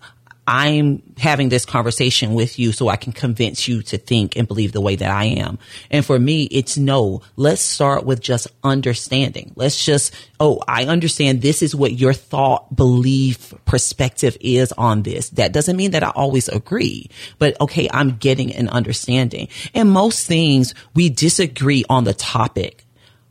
I'm 0.47 1.01
having 1.17 1.49
this 1.49 1.65
conversation 1.65 2.36
with 2.36 2.60
you 2.60 2.71
so 2.71 2.88
I 2.88 2.97
can 2.97 3.13
convince 3.13 3.67
you 3.67 3.81
to 3.84 3.97
think 3.97 4.36
and 4.36 4.47
believe 4.47 4.73
the 4.73 4.81
way 4.81 4.95
that 4.95 5.10
I 5.10 5.25
am. 5.25 5.58
And 5.89 6.05
for 6.05 6.19
me, 6.19 6.43
it's 6.43 6.77
no, 6.77 7.21
let's 7.36 7.62
start 7.62 8.05
with 8.05 8.21
just 8.21 8.47
understanding. 8.63 9.53
Let's 9.55 9.84
just, 9.84 10.13
oh, 10.39 10.62
I 10.67 10.86
understand 10.86 11.41
this 11.41 11.63
is 11.63 11.75
what 11.75 11.93
your 11.93 12.13
thought, 12.13 12.75
belief, 12.75 13.53
perspective 13.65 14.38
is 14.39 14.71
on 14.73 15.01
this. 15.01 15.29
That 15.29 15.51
doesn't 15.51 15.77
mean 15.77 15.91
that 15.91 16.03
I 16.03 16.10
always 16.10 16.47
agree, 16.47 17.10
but 17.39 17.60
okay, 17.60 17.89
I'm 17.91 18.17
getting 18.17 18.53
an 18.53 18.69
understanding. 18.69 19.47
And 19.73 19.89
most 19.89 20.27
things 20.27 20.75
we 20.93 21.10
disagree 21.10 21.86
on 21.89 22.03
the 22.03 22.13
topic 22.13 22.85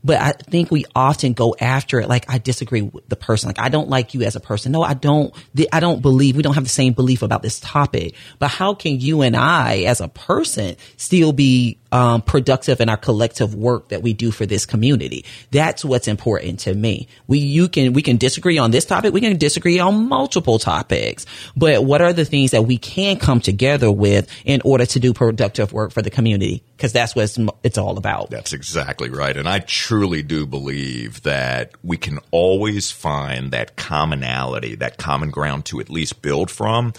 but 0.04 0.20
I 0.20 0.32
think 0.32 0.70
we 0.70 0.84
often 0.94 1.32
go 1.32 1.56
after 1.58 1.98
it 1.98 2.08
like 2.08 2.30
I 2.30 2.36
disagree 2.36 2.82
with 2.82 3.08
the 3.08 3.16
person. 3.16 3.48
Like 3.48 3.58
I 3.58 3.70
don't 3.70 3.88
like 3.88 4.12
you 4.12 4.22
as 4.22 4.36
a 4.36 4.40
person. 4.40 4.70
No, 4.70 4.82
I 4.82 4.92
don't. 4.92 5.34
I 5.72 5.80
don't 5.80 6.02
believe 6.02 6.36
we 6.36 6.42
don't 6.42 6.54
have 6.54 6.64
the 6.64 6.68
same 6.70 6.92
belief 6.92 7.22
about 7.22 7.42
this 7.42 7.58
topic. 7.58 8.14
But 8.38 8.48
how 8.48 8.74
can 8.74 9.00
you 9.00 9.22
and 9.22 9.34
I, 9.34 9.78
as 9.84 10.02
a 10.02 10.08
person, 10.08 10.76
still 10.98 11.32
be 11.32 11.78
um, 11.90 12.20
productive 12.20 12.80
in 12.80 12.90
our 12.90 12.96
collective 12.98 13.54
work 13.54 13.88
that 13.88 14.02
we 14.02 14.12
do 14.12 14.30
for 14.30 14.44
this 14.44 14.66
community? 14.66 15.24
That's 15.50 15.84
what's 15.84 16.06
important 16.06 16.60
to 16.60 16.74
me. 16.74 17.08
We 17.26 17.38
you 17.38 17.68
can 17.68 17.94
we 17.94 18.02
can 18.02 18.18
disagree 18.18 18.58
on 18.58 18.72
this 18.72 18.84
topic. 18.84 19.14
We 19.14 19.22
can 19.22 19.38
disagree 19.38 19.78
on 19.78 20.06
multiple 20.06 20.58
topics. 20.58 21.24
But 21.56 21.82
what 21.82 22.02
are 22.02 22.12
the 22.12 22.26
things 22.26 22.50
that 22.50 22.62
we 22.62 22.76
can 22.76 23.18
come 23.18 23.40
together 23.40 23.90
with 23.90 24.28
in 24.44 24.60
order 24.66 24.84
to 24.84 25.00
do 25.00 25.14
productive 25.14 25.72
work 25.72 25.92
for 25.92 26.02
the 26.02 26.10
community? 26.10 26.62
Because 26.76 26.92
that's 26.92 27.16
what 27.16 27.22
it's, 27.22 27.38
it's 27.62 27.78
all 27.78 27.96
about. 27.96 28.28
That's 28.28 28.52
exactly 28.52 29.08
right. 29.08 29.34
And 29.34 29.48
I. 29.48 29.60
Tr- 29.60 29.93
truly 29.94 30.24
do 30.24 30.44
believe 30.44 31.22
that 31.22 31.70
we 31.84 31.96
can 31.96 32.18
always 32.32 32.90
find 32.90 33.52
that 33.52 33.76
commonality, 33.76 34.74
that 34.74 34.98
common 34.98 35.30
ground 35.30 35.64
to 35.64 35.78
at 35.78 35.88
least 35.88 36.20
build 36.20 36.50
from. 36.50 36.92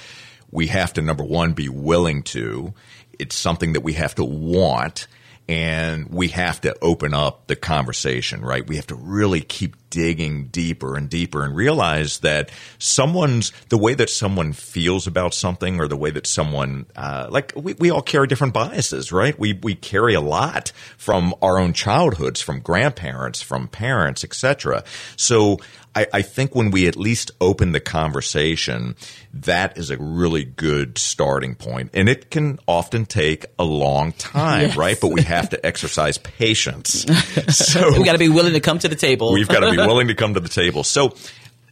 We 0.50 0.68
have 0.68 0.94
to, 0.94 1.02
number 1.02 1.26
one, 1.26 1.52
be 1.52 1.68
willing 1.68 2.24
to. 2.24 2.74
It's 3.20 3.36
something 3.36 3.74
that 3.74 3.82
we 3.82 3.92
have 3.94 4.16
to 4.16 4.24
want 4.24 5.08
and 5.50 6.08
we 6.08 6.30
have 6.30 6.62
to 6.62 6.74
open 6.82 7.14
up 7.14 7.48
the 7.48 7.58
conversation, 7.58 8.40
right? 8.40 8.66
We 8.66 8.78
have 8.78 8.88
to 8.88 8.96
really 8.96 9.42
keep 9.42 9.76
digging 9.96 10.48
deeper 10.48 10.98
and 10.98 11.10
deeper 11.10 11.46
and 11.46 11.56
realize 11.56 12.20
that 12.20 12.52
someone's 12.80 13.54
the 13.70 13.78
way 13.78 13.94
that 13.94 14.10
someone 14.10 14.52
feels 14.52 15.08
about 15.08 15.34
something 15.34 15.80
or 15.80 15.88
the 15.88 15.96
way 15.96 16.12
that 16.12 16.28
someone 16.28 16.86
uh, 16.98 17.28
like 17.32 17.54
we, 17.56 17.76
we 17.76 17.90
all 17.90 18.02
carry 18.02 18.28
different 18.28 18.54
biases 18.54 19.14
right 19.14 19.40
we 19.40 19.54
we 19.64 19.74
carry 19.74 20.14
a 20.14 20.20
lot 20.20 20.74
from 20.98 21.34
our 21.42 21.58
own 21.58 21.72
childhoods 21.72 22.42
from 22.42 22.60
grandparents 22.60 23.42
from 23.42 23.70
parents 23.70 24.26
etc 24.26 24.84
so 25.16 25.58
I, 25.96 26.08
I 26.14 26.22
think 26.22 26.54
when 26.54 26.72
we 26.72 26.88
at 26.88 26.98
least 26.98 27.32
open 27.40 27.72
the 27.72 27.80
conversation, 27.80 28.96
that 29.34 29.78
is 29.78 29.90
a 29.90 29.98
really 29.98 30.44
good 30.44 30.98
starting. 30.98 31.56
And 31.94 32.10
it 32.10 32.30
can 32.30 32.60
often 32.68 33.06
take 33.06 33.46
a 33.58 33.64
long 33.64 34.12
time, 34.14 34.68
yes. 34.68 34.78
right? 34.78 34.98
But 35.00 35.12
we 35.14 35.22
have 35.24 35.50
to 35.50 35.66
exercise 35.66 36.18
patience. 36.18 37.06
So 37.56 37.98
we 37.98 38.04
got 38.04 38.14
to 38.14 38.18
be 38.18 38.30
willing 38.30 38.54
to 38.54 38.60
come 38.60 38.80
to 38.80 38.88
the 38.88 38.96
table. 38.96 39.32
we've 39.32 39.48
got 39.48 39.60
to 39.62 39.72
be 39.72 39.78
willing 39.88 40.08
to 40.08 40.16
come 40.16 40.34
to 40.34 40.40
the 40.40 40.50
table. 40.50 40.84
So 40.84 41.16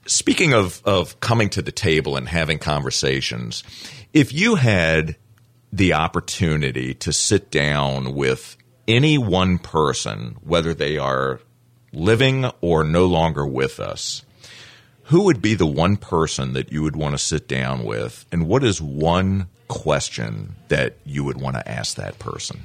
speaking 0.06 0.54
of, 0.54 0.82
of 0.86 1.20
coming 1.20 1.50
to 1.52 1.62
the 1.62 1.72
table 1.72 2.16
and 2.16 2.28
having 2.28 2.60
conversations, 2.60 3.64
if 4.14 4.34
you 4.34 4.56
had 4.56 5.16
the 5.72 5.94
opportunity 5.94 6.94
to 6.94 7.12
sit 7.12 7.50
down 7.50 8.14
with 8.14 8.58
any 8.88 9.18
one 9.18 9.58
person, 9.58 10.38
whether 10.42 10.74
they 10.74 10.98
are 10.98 11.40
living 11.92 12.46
or 12.62 12.84
no 12.84 13.06
longer 13.06 13.46
with 13.46 13.80
us, 13.80 14.24
who 15.04 15.24
would 15.24 15.42
be 15.42 15.54
the 15.54 15.66
one 15.66 15.98
person 15.98 16.54
that 16.54 16.72
you 16.72 16.84
would 16.84 16.96
want 16.96 17.14
to 17.14 17.18
sit 17.18 17.48
down 17.48 17.84
with, 17.84 18.26
and 18.32 18.48
what 18.48 18.64
is 18.64 18.82
one 18.82 19.48
question 19.68 20.56
that 20.70 20.98
you 21.06 21.24
would 21.24 21.40
want 21.40 21.56
to 21.56 21.70
ask 21.70 21.96
that 21.98 22.20
person? 22.20 22.64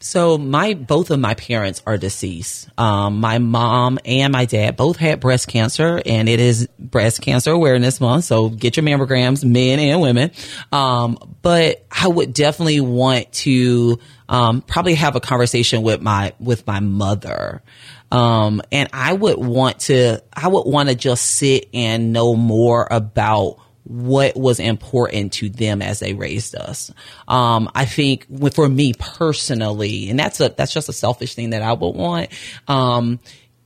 So 0.00 0.38
my 0.38 0.74
both 0.74 1.10
of 1.10 1.18
my 1.18 1.34
parents 1.34 1.82
are 1.84 1.98
deceased. 1.98 2.68
Um, 2.78 3.20
my 3.20 3.38
mom 3.38 3.98
and 4.04 4.32
my 4.32 4.44
dad 4.44 4.76
both 4.76 4.96
had 4.96 5.18
breast 5.18 5.48
cancer, 5.48 6.00
and 6.06 6.28
it 6.28 6.38
is 6.38 6.68
breast 6.78 7.20
cancer 7.20 7.50
awareness 7.50 8.00
month. 8.00 8.24
So 8.24 8.48
get 8.48 8.76
your 8.76 8.84
mammograms, 8.84 9.44
men 9.44 9.80
and 9.80 10.00
women. 10.00 10.30
Um, 10.70 11.36
but 11.42 11.84
I 11.90 12.06
would 12.06 12.32
definitely 12.32 12.80
want 12.80 13.32
to 13.32 13.98
um, 14.28 14.62
probably 14.62 14.94
have 14.94 15.16
a 15.16 15.20
conversation 15.20 15.82
with 15.82 16.00
my 16.00 16.32
with 16.38 16.66
my 16.66 16.80
mother. 16.80 17.62
Um, 18.10 18.62
and 18.70 18.88
I 18.92 19.12
would 19.12 19.36
want 19.36 19.80
to 19.80 20.22
I 20.32 20.48
would 20.48 20.66
want 20.66 20.88
to 20.88 20.94
just 20.94 21.26
sit 21.26 21.68
and 21.74 22.12
know 22.12 22.36
more 22.36 22.86
about 22.90 23.58
what 23.88 24.36
was 24.36 24.60
important 24.60 25.32
to 25.32 25.48
them 25.48 25.80
as 25.80 25.98
they 25.98 26.12
raised 26.12 26.54
us. 26.54 26.92
Um, 27.26 27.70
I 27.74 27.86
think 27.86 28.26
for 28.52 28.68
me 28.68 28.92
personally, 28.92 30.10
and 30.10 30.18
that's 30.18 30.40
a, 30.40 30.50
that's 30.50 30.72
just 30.72 30.88
a 30.88 30.92
selfish 30.92 31.34
thing 31.34 31.50
that 31.50 31.62
I 31.62 31.72
would 31.72 31.94
want. 31.94 32.30
Um, 32.68 33.18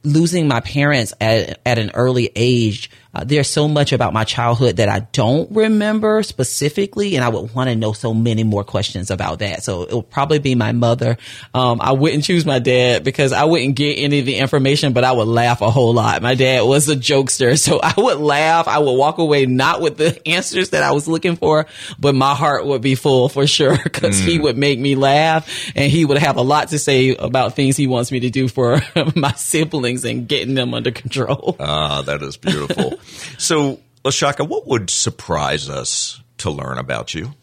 losing 0.04 0.48
my 0.48 0.60
parents 0.60 1.12
at, 1.20 1.60
at 1.66 1.78
an 1.78 1.90
early 1.94 2.30
age, 2.34 2.90
uh, 3.14 3.24
there's 3.24 3.48
so 3.48 3.68
much 3.68 3.92
about 3.92 4.14
my 4.14 4.24
childhood 4.24 4.76
that 4.76 4.88
I 4.88 5.00
don't 5.12 5.50
remember 5.54 6.22
specifically, 6.22 7.14
and 7.14 7.24
I 7.24 7.28
would 7.28 7.54
want 7.54 7.68
to 7.68 7.76
know 7.76 7.92
so 7.92 8.14
many 8.14 8.42
more 8.42 8.64
questions 8.64 9.10
about 9.10 9.40
that. 9.40 9.62
So 9.62 9.82
it 9.82 9.92
would 9.92 10.08
probably 10.08 10.38
be 10.38 10.54
my 10.54 10.72
mother. 10.72 11.18
Um, 11.52 11.80
I 11.82 11.92
wouldn't 11.92 12.24
choose 12.24 12.46
my 12.46 12.58
dad 12.58 13.04
because 13.04 13.32
I 13.32 13.44
wouldn't 13.44 13.76
get 13.76 13.98
any 13.98 14.20
of 14.20 14.26
the 14.26 14.36
information, 14.36 14.94
but 14.94 15.04
I 15.04 15.12
would 15.12 15.28
laugh 15.28 15.60
a 15.60 15.70
whole 15.70 15.92
lot. 15.92 16.22
My 16.22 16.34
dad 16.34 16.62
was 16.62 16.88
a 16.88 16.96
jokester, 16.96 17.58
so 17.62 17.80
I 17.82 17.92
would 17.98 18.18
laugh. 18.18 18.66
I 18.66 18.78
would 18.78 18.92
walk 18.92 19.18
away 19.18 19.44
not 19.44 19.82
with 19.82 19.98
the 19.98 20.26
answers 20.28 20.70
that 20.70 20.82
I 20.82 20.92
was 20.92 21.06
looking 21.06 21.36
for, 21.36 21.66
but 21.98 22.14
my 22.14 22.34
heart 22.34 22.64
would 22.64 22.80
be 22.80 22.94
full 22.94 23.28
for 23.28 23.46
sure 23.46 23.76
because 23.84 24.20
mm. 24.20 24.24
he 24.24 24.38
would 24.38 24.56
make 24.56 24.78
me 24.78 24.94
laugh 24.94 25.70
and 25.76 25.90
he 25.92 26.06
would 26.06 26.18
have 26.18 26.36
a 26.36 26.42
lot 26.42 26.68
to 26.68 26.78
say 26.78 27.14
about 27.14 27.56
things 27.56 27.76
he 27.76 27.86
wants 27.86 28.10
me 28.10 28.20
to 28.20 28.30
do 28.30 28.48
for 28.48 28.80
my 29.14 29.32
siblings 29.32 30.06
and 30.06 30.26
getting 30.26 30.54
them 30.54 30.72
under 30.72 30.90
control. 30.90 31.56
Ah, 31.60 32.00
that 32.02 32.22
is 32.22 32.38
beautiful. 32.38 32.98
So, 33.38 33.80
LaShakia, 34.04 34.48
what 34.48 34.66
would 34.66 34.90
surprise 34.90 35.68
us 35.68 36.20
to 36.38 36.50
learn 36.50 36.78
about 36.78 37.14
you 37.14 37.34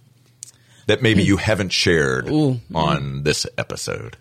that 0.87 1.01
maybe 1.01 1.23
you 1.23 1.37
haven't 1.37 1.69
shared 1.69 2.29
Ooh. 2.29 2.59
on 2.73 3.23
this 3.23 3.45
episode? 3.57 4.17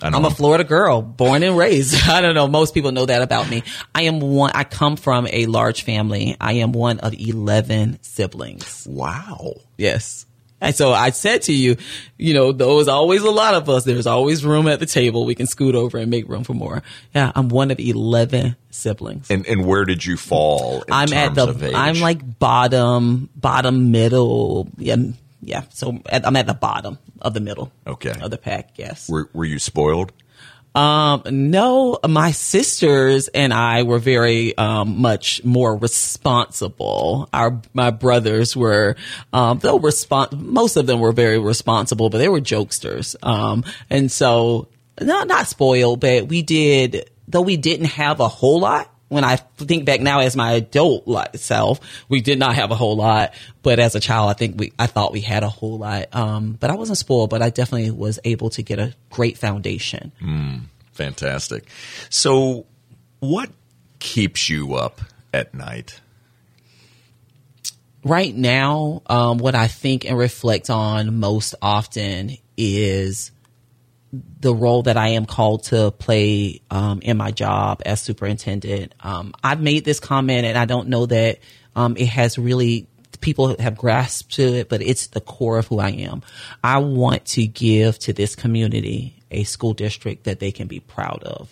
I'm 0.00 0.24
a 0.24 0.30
Florida 0.30 0.64
girl, 0.64 1.00
born 1.00 1.42
and 1.42 1.56
raised. 1.56 2.08
I 2.08 2.20
don't 2.20 2.34
know. 2.34 2.46
Most 2.46 2.74
people 2.74 2.92
know 2.92 3.06
that 3.06 3.22
about 3.22 3.48
me. 3.48 3.62
I 3.94 4.02
am 4.02 4.20
one, 4.20 4.50
I 4.54 4.64
come 4.64 4.96
from 4.96 5.26
a 5.30 5.46
large 5.46 5.82
family. 5.82 6.36
I 6.40 6.54
am 6.54 6.72
one 6.72 7.00
of 7.00 7.14
11 7.14 8.00
siblings. 8.02 8.86
Wow. 8.88 9.54
Yes. 9.78 10.26
And 10.68 10.74
so 10.74 10.92
I 10.92 11.10
said 11.10 11.42
to 11.42 11.52
you, 11.52 11.76
you 12.16 12.32
know, 12.32 12.52
there 12.52 12.66
was 12.66 12.88
always 12.88 13.22
a 13.22 13.30
lot 13.30 13.54
of 13.54 13.68
us. 13.68 13.84
There's 13.84 14.06
always 14.06 14.44
room 14.44 14.66
at 14.66 14.80
the 14.80 14.86
table. 14.86 15.26
We 15.26 15.34
can 15.34 15.46
scoot 15.46 15.74
over 15.74 15.98
and 15.98 16.10
make 16.10 16.26
room 16.26 16.42
for 16.42 16.54
more. 16.54 16.82
Yeah, 17.14 17.30
I'm 17.34 17.48
one 17.48 17.70
of 17.70 17.78
11 17.78 18.56
siblings. 18.70 19.30
And 19.30 19.46
and 19.46 19.66
where 19.66 19.84
did 19.84 20.04
you 20.04 20.16
fall 20.16 20.82
I'm 20.90 21.12
at 21.12 21.34
the 21.34 21.72
I'm 21.74 22.00
like 22.00 22.38
bottom 22.38 23.28
bottom 23.36 23.90
middle. 23.90 24.68
Yeah, 24.78 24.96
yeah. 25.42 25.64
So 25.70 26.00
at, 26.08 26.26
I'm 26.26 26.36
at 26.36 26.46
the 26.46 26.54
bottom 26.54 26.98
of 27.20 27.34
the 27.34 27.40
middle. 27.40 27.70
Okay. 27.86 28.14
Of 28.20 28.30
the 28.30 28.38
pack, 28.38 28.70
yes. 28.76 29.08
Were 29.08 29.28
were 29.32 29.44
you 29.44 29.58
spoiled? 29.58 30.12
Um, 30.74 31.22
no, 31.30 31.98
my 32.08 32.32
sisters 32.32 33.28
and 33.28 33.54
I 33.54 33.84
were 33.84 34.00
very 34.00 34.56
um, 34.58 35.00
much 35.00 35.44
more 35.44 35.76
responsible. 35.76 37.28
Our 37.32 37.60
my 37.72 37.90
brothers 37.90 38.56
were, 38.56 38.96
um, 39.32 39.60
they'll 39.60 39.78
respond. 39.78 40.32
Most 40.32 40.76
of 40.76 40.86
them 40.86 41.00
were 41.00 41.12
very 41.12 41.38
responsible, 41.38 42.10
but 42.10 42.18
they 42.18 42.28
were 42.28 42.40
jokesters. 42.40 43.14
Um, 43.22 43.64
and 43.88 44.10
so 44.10 44.68
not 45.00 45.28
not 45.28 45.46
spoiled, 45.46 46.00
but 46.00 46.28
we 46.28 46.42
did. 46.42 47.10
Though 47.26 47.40
we 47.40 47.56
didn't 47.56 47.86
have 47.86 48.20
a 48.20 48.28
whole 48.28 48.60
lot, 48.60 48.93
when 49.14 49.24
I 49.24 49.36
think 49.36 49.84
back 49.84 50.00
now 50.00 50.20
as 50.20 50.36
my 50.36 50.52
adult 50.52 51.06
self, 51.36 51.80
we 52.08 52.20
did 52.20 52.38
not 52.38 52.54
have 52.56 52.70
a 52.70 52.74
whole 52.74 52.96
lot, 52.96 53.34
but 53.62 53.78
as 53.78 53.94
a 53.94 54.00
child, 54.00 54.30
I 54.30 54.34
think 54.34 54.58
we, 54.58 54.72
I 54.78 54.86
thought 54.86 55.12
we 55.12 55.20
had 55.20 55.42
a 55.42 55.48
whole 55.48 55.78
lot. 55.78 56.14
Um, 56.14 56.56
but 56.58 56.70
I 56.70 56.74
wasn't 56.74 56.98
spoiled, 56.98 57.30
but 57.30 57.40
I 57.40 57.50
definitely 57.50 57.90
was 57.90 58.18
able 58.24 58.50
to 58.50 58.62
get 58.62 58.78
a 58.78 58.94
great 59.10 59.38
foundation. 59.38 60.12
Mm, 60.20 60.62
fantastic. 60.92 61.66
So 62.10 62.66
what 63.20 63.50
keeps 63.98 64.50
you 64.50 64.74
up 64.74 65.00
at 65.32 65.54
night? 65.54 66.00
Right 68.04 68.34
now, 68.34 69.02
um, 69.06 69.38
what 69.38 69.54
I 69.54 69.66
think 69.66 70.04
and 70.04 70.18
reflect 70.18 70.68
on 70.68 71.20
most 71.20 71.54
often 71.62 72.36
is 72.56 73.30
the 74.40 74.54
role 74.54 74.82
that 74.82 74.96
I 74.96 75.08
am 75.08 75.26
called 75.26 75.64
to 75.64 75.90
play 75.90 76.60
um, 76.70 77.00
in 77.00 77.16
my 77.16 77.30
job 77.30 77.82
as 77.84 78.00
superintendent. 78.00 78.94
Um, 79.00 79.34
I've 79.42 79.60
made 79.60 79.84
this 79.84 80.00
comment, 80.00 80.46
and 80.46 80.58
I 80.58 80.64
don't 80.64 80.88
know 80.88 81.06
that 81.06 81.38
um, 81.74 81.96
it 81.96 82.08
has 82.08 82.38
really 82.38 82.88
people 83.20 83.58
have 83.58 83.76
grasped 83.76 84.34
to 84.34 84.42
it, 84.42 84.68
but 84.68 84.82
it's 84.82 85.08
the 85.08 85.20
core 85.20 85.58
of 85.58 85.66
who 85.68 85.78
I 85.78 85.90
am. 85.90 86.22
I 86.62 86.78
want 86.78 87.24
to 87.26 87.46
give 87.46 87.98
to 88.00 88.12
this 88.12 88.36
community 88.36 89.22
a 89.30 89.44
school 89.44 89.72
district 89.72 90.24
that 90.24 90.40
they 90.40 90.52
can 90.52 90.68
be 90.68 90.80
proud 90.80 91.22
of. 91.24 91.48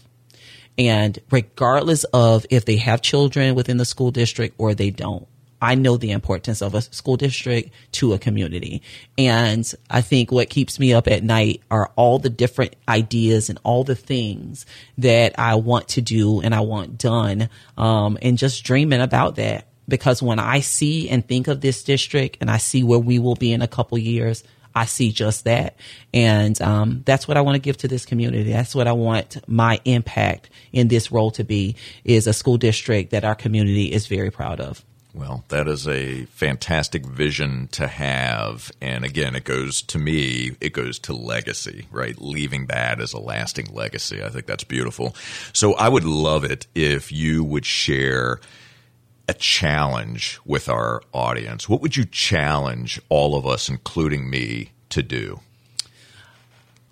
And 0.79 1.19
regardless 1.31 2.05
of 2.05 2.47
if 2.51 2.65
they 2.65 2.77
have 2.77 3.03
children 3.03 3.55
within 3.55 3.77
the 3.77 3.85
school 3.85 4.11
district 4.11 4.55
or 4.59 4.75
they 4.75 4.91
don't, 4.91 5.27
I 5.63 5.77
know 5.77 5.97
the 5.97 6.11
importance 6.11 6.61
of 6.61 6.75
a 6.75 6.83
school 6.83 7.17
district 7.17 7.71
to 7.93 8.15
a 8.15 8.19
community. 8.19 8.83
And 9.17 9.73
I 9.89 10.01
think 10.01 10.33
what 10.33 10.51
keeps 10.51 10.81
me 10.81 10.93
up 10.93 11.07
at 11.07 11.23
night 11.23 11.63
are 11.71 11.93
all 11.95 12.19
the 12.19 12.29
different 12.29 12.75
ideas 12.89 13.49
and 13.49 13.61
all 13.63 13.85
the 13.85 13.95
things 13.95 14.67
that 14.99 15.39
I 15.39 15.55
want 15.55 15.87
to 15.91 16.03
do 16.03 16.41
and 16.41 16.53
I 16.53 16.61
want 16.61 16.99
done. 16.99 17.49
Um, 17.79 18.19
and 18.21 18.37
just 18.37 18.65
dreaming 18.65 19.01
about 19.01 19.37
that. 19.37 19.69
Because 19.89 20.21
when 20.21 20.41
I 20.41 20.61
see 20.61 21.09
and 21.09 21.27
think 21.27 21.47
of 21.47 21.61
this 21.61 21.85
district 21.85 22.39
and 22.41 22.51
I 22.51 22.57
see 22.57 22.83
where 22.83 22.99
we 22.99 23.21
will 23.21 23.35
be 23.37 23.53
in 23.53 23.63
a 23.63 23.69
couple 23.69 23.99
years, 23.99 24.43
I 24.75 24.87
see 24.87 25.13
just 25.13 25.45
that. 25.45 25.77
And 26.13 26.61
um, 26.61 27.03
that's 27.05 27.29
what 27.29 27.37
I 27.37 27.43
want 27.43 27.55
to 27.55 27.61
give 27.61 27.77
to 27.79 27.89
this 27.89 28.05
community. 28.05 28.51
That's 28.53 28.75
what 28.75 28.89
I 28.89 28.93
want 28.93 29.47
my 29.49 29.81
impact 29.85 30.51
in 30.73 30.89
this 30.89 31.13
role 31.13 31.31
to 31.33 31.45
be 31.45 31.77
is 32.05 32.27
a 32.27 32.33
school 32.33 32.57
district 32.57 33.11
that 33.11 33.25
our 33.25 33.35
community 33.35 33.93
is 33.93 34.09
very 34.09 34.31
proud 34.31 34.61
of. 34.61 34.85
Well, 35.15 35.45
that 35.49 35.69
is 35.69 35.87
a 35.87 36.25
fantastic 36.27 37.05
vision 37.05 37.69
to 37.73 37.87
have. 37.87 38.73
And 38.81 39.05
again, 39.05 39.37
it 39.37 39.45
goes 39.45 39.83
to 39.83 39.99
me, 39.99 40.57
it 40.61 40.73
goes 40.73 40.99
to 41.01 41.13
legacy, 41.13 41.87
right? 41.91 42.19
Leaving 42.19 42.67
that 42.67 42.99
as 42.99 43.13
a 43.13 43.21
lasting 43.21 43.67
legacy. 43.73 44.23
I 44.23 44.31
think 44.31 44.47
that's 44.47 44.65
beautiful. 44.65 45.15
So 45.53 45.75
I 45.75 45.89
would 45.91 46.05
love 46.05 46.45
it 46.45 46.67
if 46.75 47.13
you 47.13 47.45
would 47.45 47.67
share 47.67 48.41
a 49.29 49.35
challenge 49.35 50.41
with 50.47 50.69
our 50.71 51.03
audience. 51.13 51.69
What 51.69 51.83
would 51.83 51.97
you 51.97 52.07
challenge 52.07 53.01
all 53.11 53.37
of 53.37 53.47
us, 53.47 53.69
including 53.69 54.31
me, 54.31 54.73
to 54.91 55.03
do? 55.03 55.41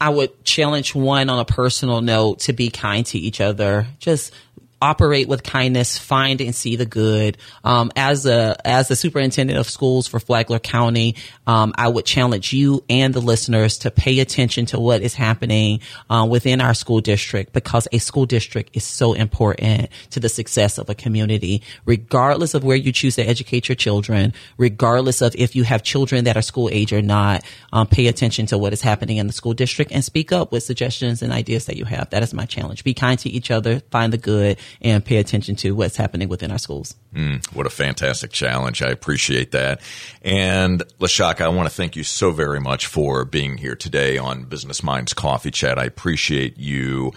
I 0.00 0.08
would 0.08 0.44
challenge 0.44 0.94
one 0.94 1.28
on 1.28 1.38
a 1.38 1.44
personal 1.44 2.00
note 2.00 2.40
to 2.40 2.54
be 2.54 2.70
kind 2.70 3.04
to 3.06 3.18
each 3.18 3.40
other. 3.40 3.86
Just 3.98 4.32
operate 4.82 5.28
with 5.28 5.42
kindness, 5.42 5.98
find 5.98 6.40
and 6.40 6.54
see 6.54 6.76
the 6.76 6.86
good. 6.86 7.36
Um, 7.64 7.90
as 7.96 8.26
a 8.26 8.56
as 8.66 8.88
the 8.88 8.96
superintendent 8.96 9.58
of 9.58 9.68
schools 9.68 10.06
for 10.06 10.20
Flagler 10.20 10.58
County, 10.58 11.16
um, 11.46 11.72
I 11.76 11.88
would 11.88 12.04
challenge 12.04 12.52
you 12.52 12.84
and 12.88 13.12
the 13.12 13.20
listeners 13.20 13.78
to 13.78 13.90
pay 13.90 14.20
attention 14.20 14.66
to 14.66 14.80
what 14.80 15.02
is 15.02 15.14
happening 15.14 15.80
uh, 16.08 16.26
within 16.28 16.60
our 16.60 16.74
school 16.74 17.00
district 17.00 17.52
because 17.52 17.88
a 17.92 17.98
school 17.98 18.26
district 18.26 18.70
is 18.74 18.84
so 18.84 19.12
important 19.12 19.90
to 20.10 20.20
the 20.20 20.28
success 20.28 20.78
of 20.78 20.88
a 20.88 20.94
community, 20.94 21.62
regardless 21.84 22.54
of 22.54 22.64
where 22.64 22.76
you 22.76 22.92
choose 22.92 23.16
to 23.16 23.22
educate 23.22 23.68
your 23.68 23.76
children, 23.76 24.32
regardless 24.56 25.20
of 25.20 25.34
if 25.36 25.54
you 25.54 25.64
have 25.64 25.82
children 25.82 26.24
that 26.24 26.36
are 26.36 26.42
school 26.42 26.68
age 26.72 26.92
or 26.92 27.02
not. 27.02 27.44
Um, 27.72 27.86
pay 27.86 28.06
attention 28.06 28.46
to 28.46 28.58
what 28.58 28.72
is 28.72 28.82
happening 28.82 29.18
in 29.18 29.26
the 29.26 29.32
school 29.32 29.54
district 29.54 29.92
and 29.92 30.04
speak 30.04 30.32
up 30.32 30.52
with 30.52 30.62
suggestions 30.62 31.22
and 31.22 31.32
ideas 31.32 31.66
that 31.66 31.76
you 31.76 31.84
have. 31.84 32.10
That 32.10 32.22
is 32.22 32.34
my 32.34 32.46
challenge. 32.46 32.84
Be 32.84 32.94
kind 32.94 33.18
to 33.20 33.28
each 33.28 33.50
other, 33.50 33.80
find 33.90 34.12
the 34.12 34.18
good, 34.18 34.58
and 34.80 35.04
pay 35.04 35.16
attention 35.16 35.56
to 35.56 35.72
what's 35.72 35.96
happening 35.96 36.28
within 36.28 36.50
our 36.50 36.58
schools. 36.58 36.94
Mm, 37.14 37.44
what 37.54 37.66
a 37.66 37.70
fantastic 37.70 38.32
challenge. 38.32 38.82
I 38.82 38.88
appreciate 38.88 39.52
that. 39.52 39.80
And 40.22 40.82
LaShakia, 40.98 41.42
I 41.42 41.48
want 41.48 41.68
to 41.68 41.74
thank 41.74 41.96
you 41.96 42.04
so 42.04 42.30
very 42.30 42.60
much 42.60 42.86
for 42.86 43.24
being 43.24 43.58
here 43.58 43.76
today 43.76 44.18
on 44.18 44.44
Business 44.44 44.82
Minds 44.82 45.12
Coffee 45.12 45.50
Chat. 45.50 45.78
I 45.78 45.84
appreciate 45.84 46.58
you 46.58 47.12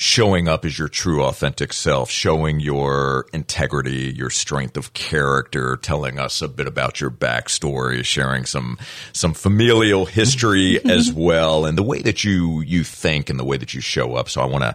showing 0.00 0.46
up 0.46 0.64
as 0.64 0.78
your 0.78 0.86
true 0.86 1.24
authentic 1.24 1.72
self, 1.72 2.08
showing 2.08 2.60
your 2.60 3.26
integrity, 3.32 4.14
your 4.14 4.30
strength 4.30 4.76
of 4.76 4.92
character, 4.92 5.76
telling 5.76 6.20
us 6.20 6.40
a 6.40 6.46
bit 6.46 6.68
about 6.68 7.00
your 7.00 7.10
backstory, 7.10 8.04
sharing 8.04 8.44
some 8.44 8.78
some 9.12 9.34
familial 9.34 10.06
history 10.06 10.80
as 10.84 11.12
well, 11.12 11.66
and 11.66 11.76
the 11.76 11.82
way 11.82 12.00
that 12.00 12.22
you 12.22 12.60
you 12.60 12.84
think 12.84 13.28
and 13.28 13.40
the 13.40 13.44
way 13.44 13.56
that 13.56 13.74
you 13.74 13.80
show 13.80 14.14
up. 14.14 14.28
So 14.28 14.40
I 14.40 14.46
want 14.46 14.62
to 14.62 14.74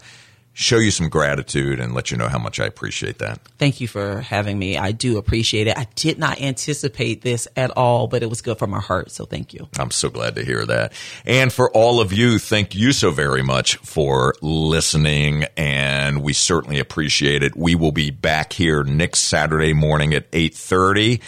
show 0.54 0.78
you 0.78 0.92
some 0.92 1.10
gratitude 1.10 1.80
and 1.80 1.94
let 1.94 2.12
you 2.12 2.18
know 2.18 2.28
how 2.28 2.38
much 2.38 2.60
I 2.60 2.66
appreciate 2.66 3.18
that. 3.18 3.39
Thank 3.58 3.82
you 3.82 3.88
for 3.88 4.22
having 4.22 4.60
me. 4.60 4.78
I 4.78 4.92
do 4.92 5.18
appreciate 5.18 5.68
it. 5.68 5.78
I 5.78 5.88
did 5.96 6.20
not 6.20 6.39
anticipate 6.39 7.22
this 7.22 7.48
at 7.58 7.72
all, 7.72 8.08
but 8.08 8.22
it 8.22 8.30
was 8.30 8.42
good 8.42 8.60
for 8.60 8.68
my 8.68 8.80
heart. 8.80 9.12
So 9.12 9.26
thank 9.26 9.54
you. 9.54 9.68
I'm 9.80 9.92
so 9.92 10.10
glad 10.10 10.36
to 10.36 10.46
hear 10.46 10.66
that. 10.66 10.94
And 11.26 11.52
for 11.52 11.72
all 11.72 12.00
of 12.00 12.13
you, 12.13 12.38
thank 12.38 12.76
you 12.76 12.92
so 12.92 13.10
very 13.10 13.42
much 13.42 13.78
for 13.78 14.36
listening. 14.42 15.46
And 15.58 16.22
we 16.22 16.34
certainly 16.34 16.80
appreciate 16.80 17.42
it. 17.42 17.56
We 17.56 17.74
will 17.74 17.92
be 17.92 18.12
back 18.12 18.54
here 18.54 18.84
next 18.84 19.20
Saturday 19.22 19.74
morning 19.74 20.13
at 20.13 20.28
830. 20.32 21.20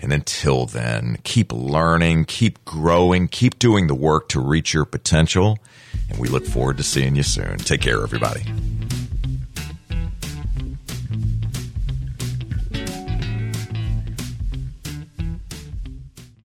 And 0.00 0.12
until 0.12 0.66
then, 0.66 1.18
keep 1.22 1.52
learning, 1.52 2.24
keep 2.24 2.64
growing, 2.64 3.28
keep 3.28 3.60
doing 3.60 3.86
the 3.86 3.94
work 3.94 4.28
to 4.30 4.40
reach 4.40 4.74
your 4.74 4.84
potential 4.84 5.58
and 6.12 6.20
we 6.20 6.28
look 6.28 6.44
forward 6.44 6.76
to 6.76 6.82
seeing 6.82 7.16
you 7.16 7.22
soon. 7.22 7.56
Take 7.58 7.80
care, 7.80 8.02
everybody. 8.02 8.42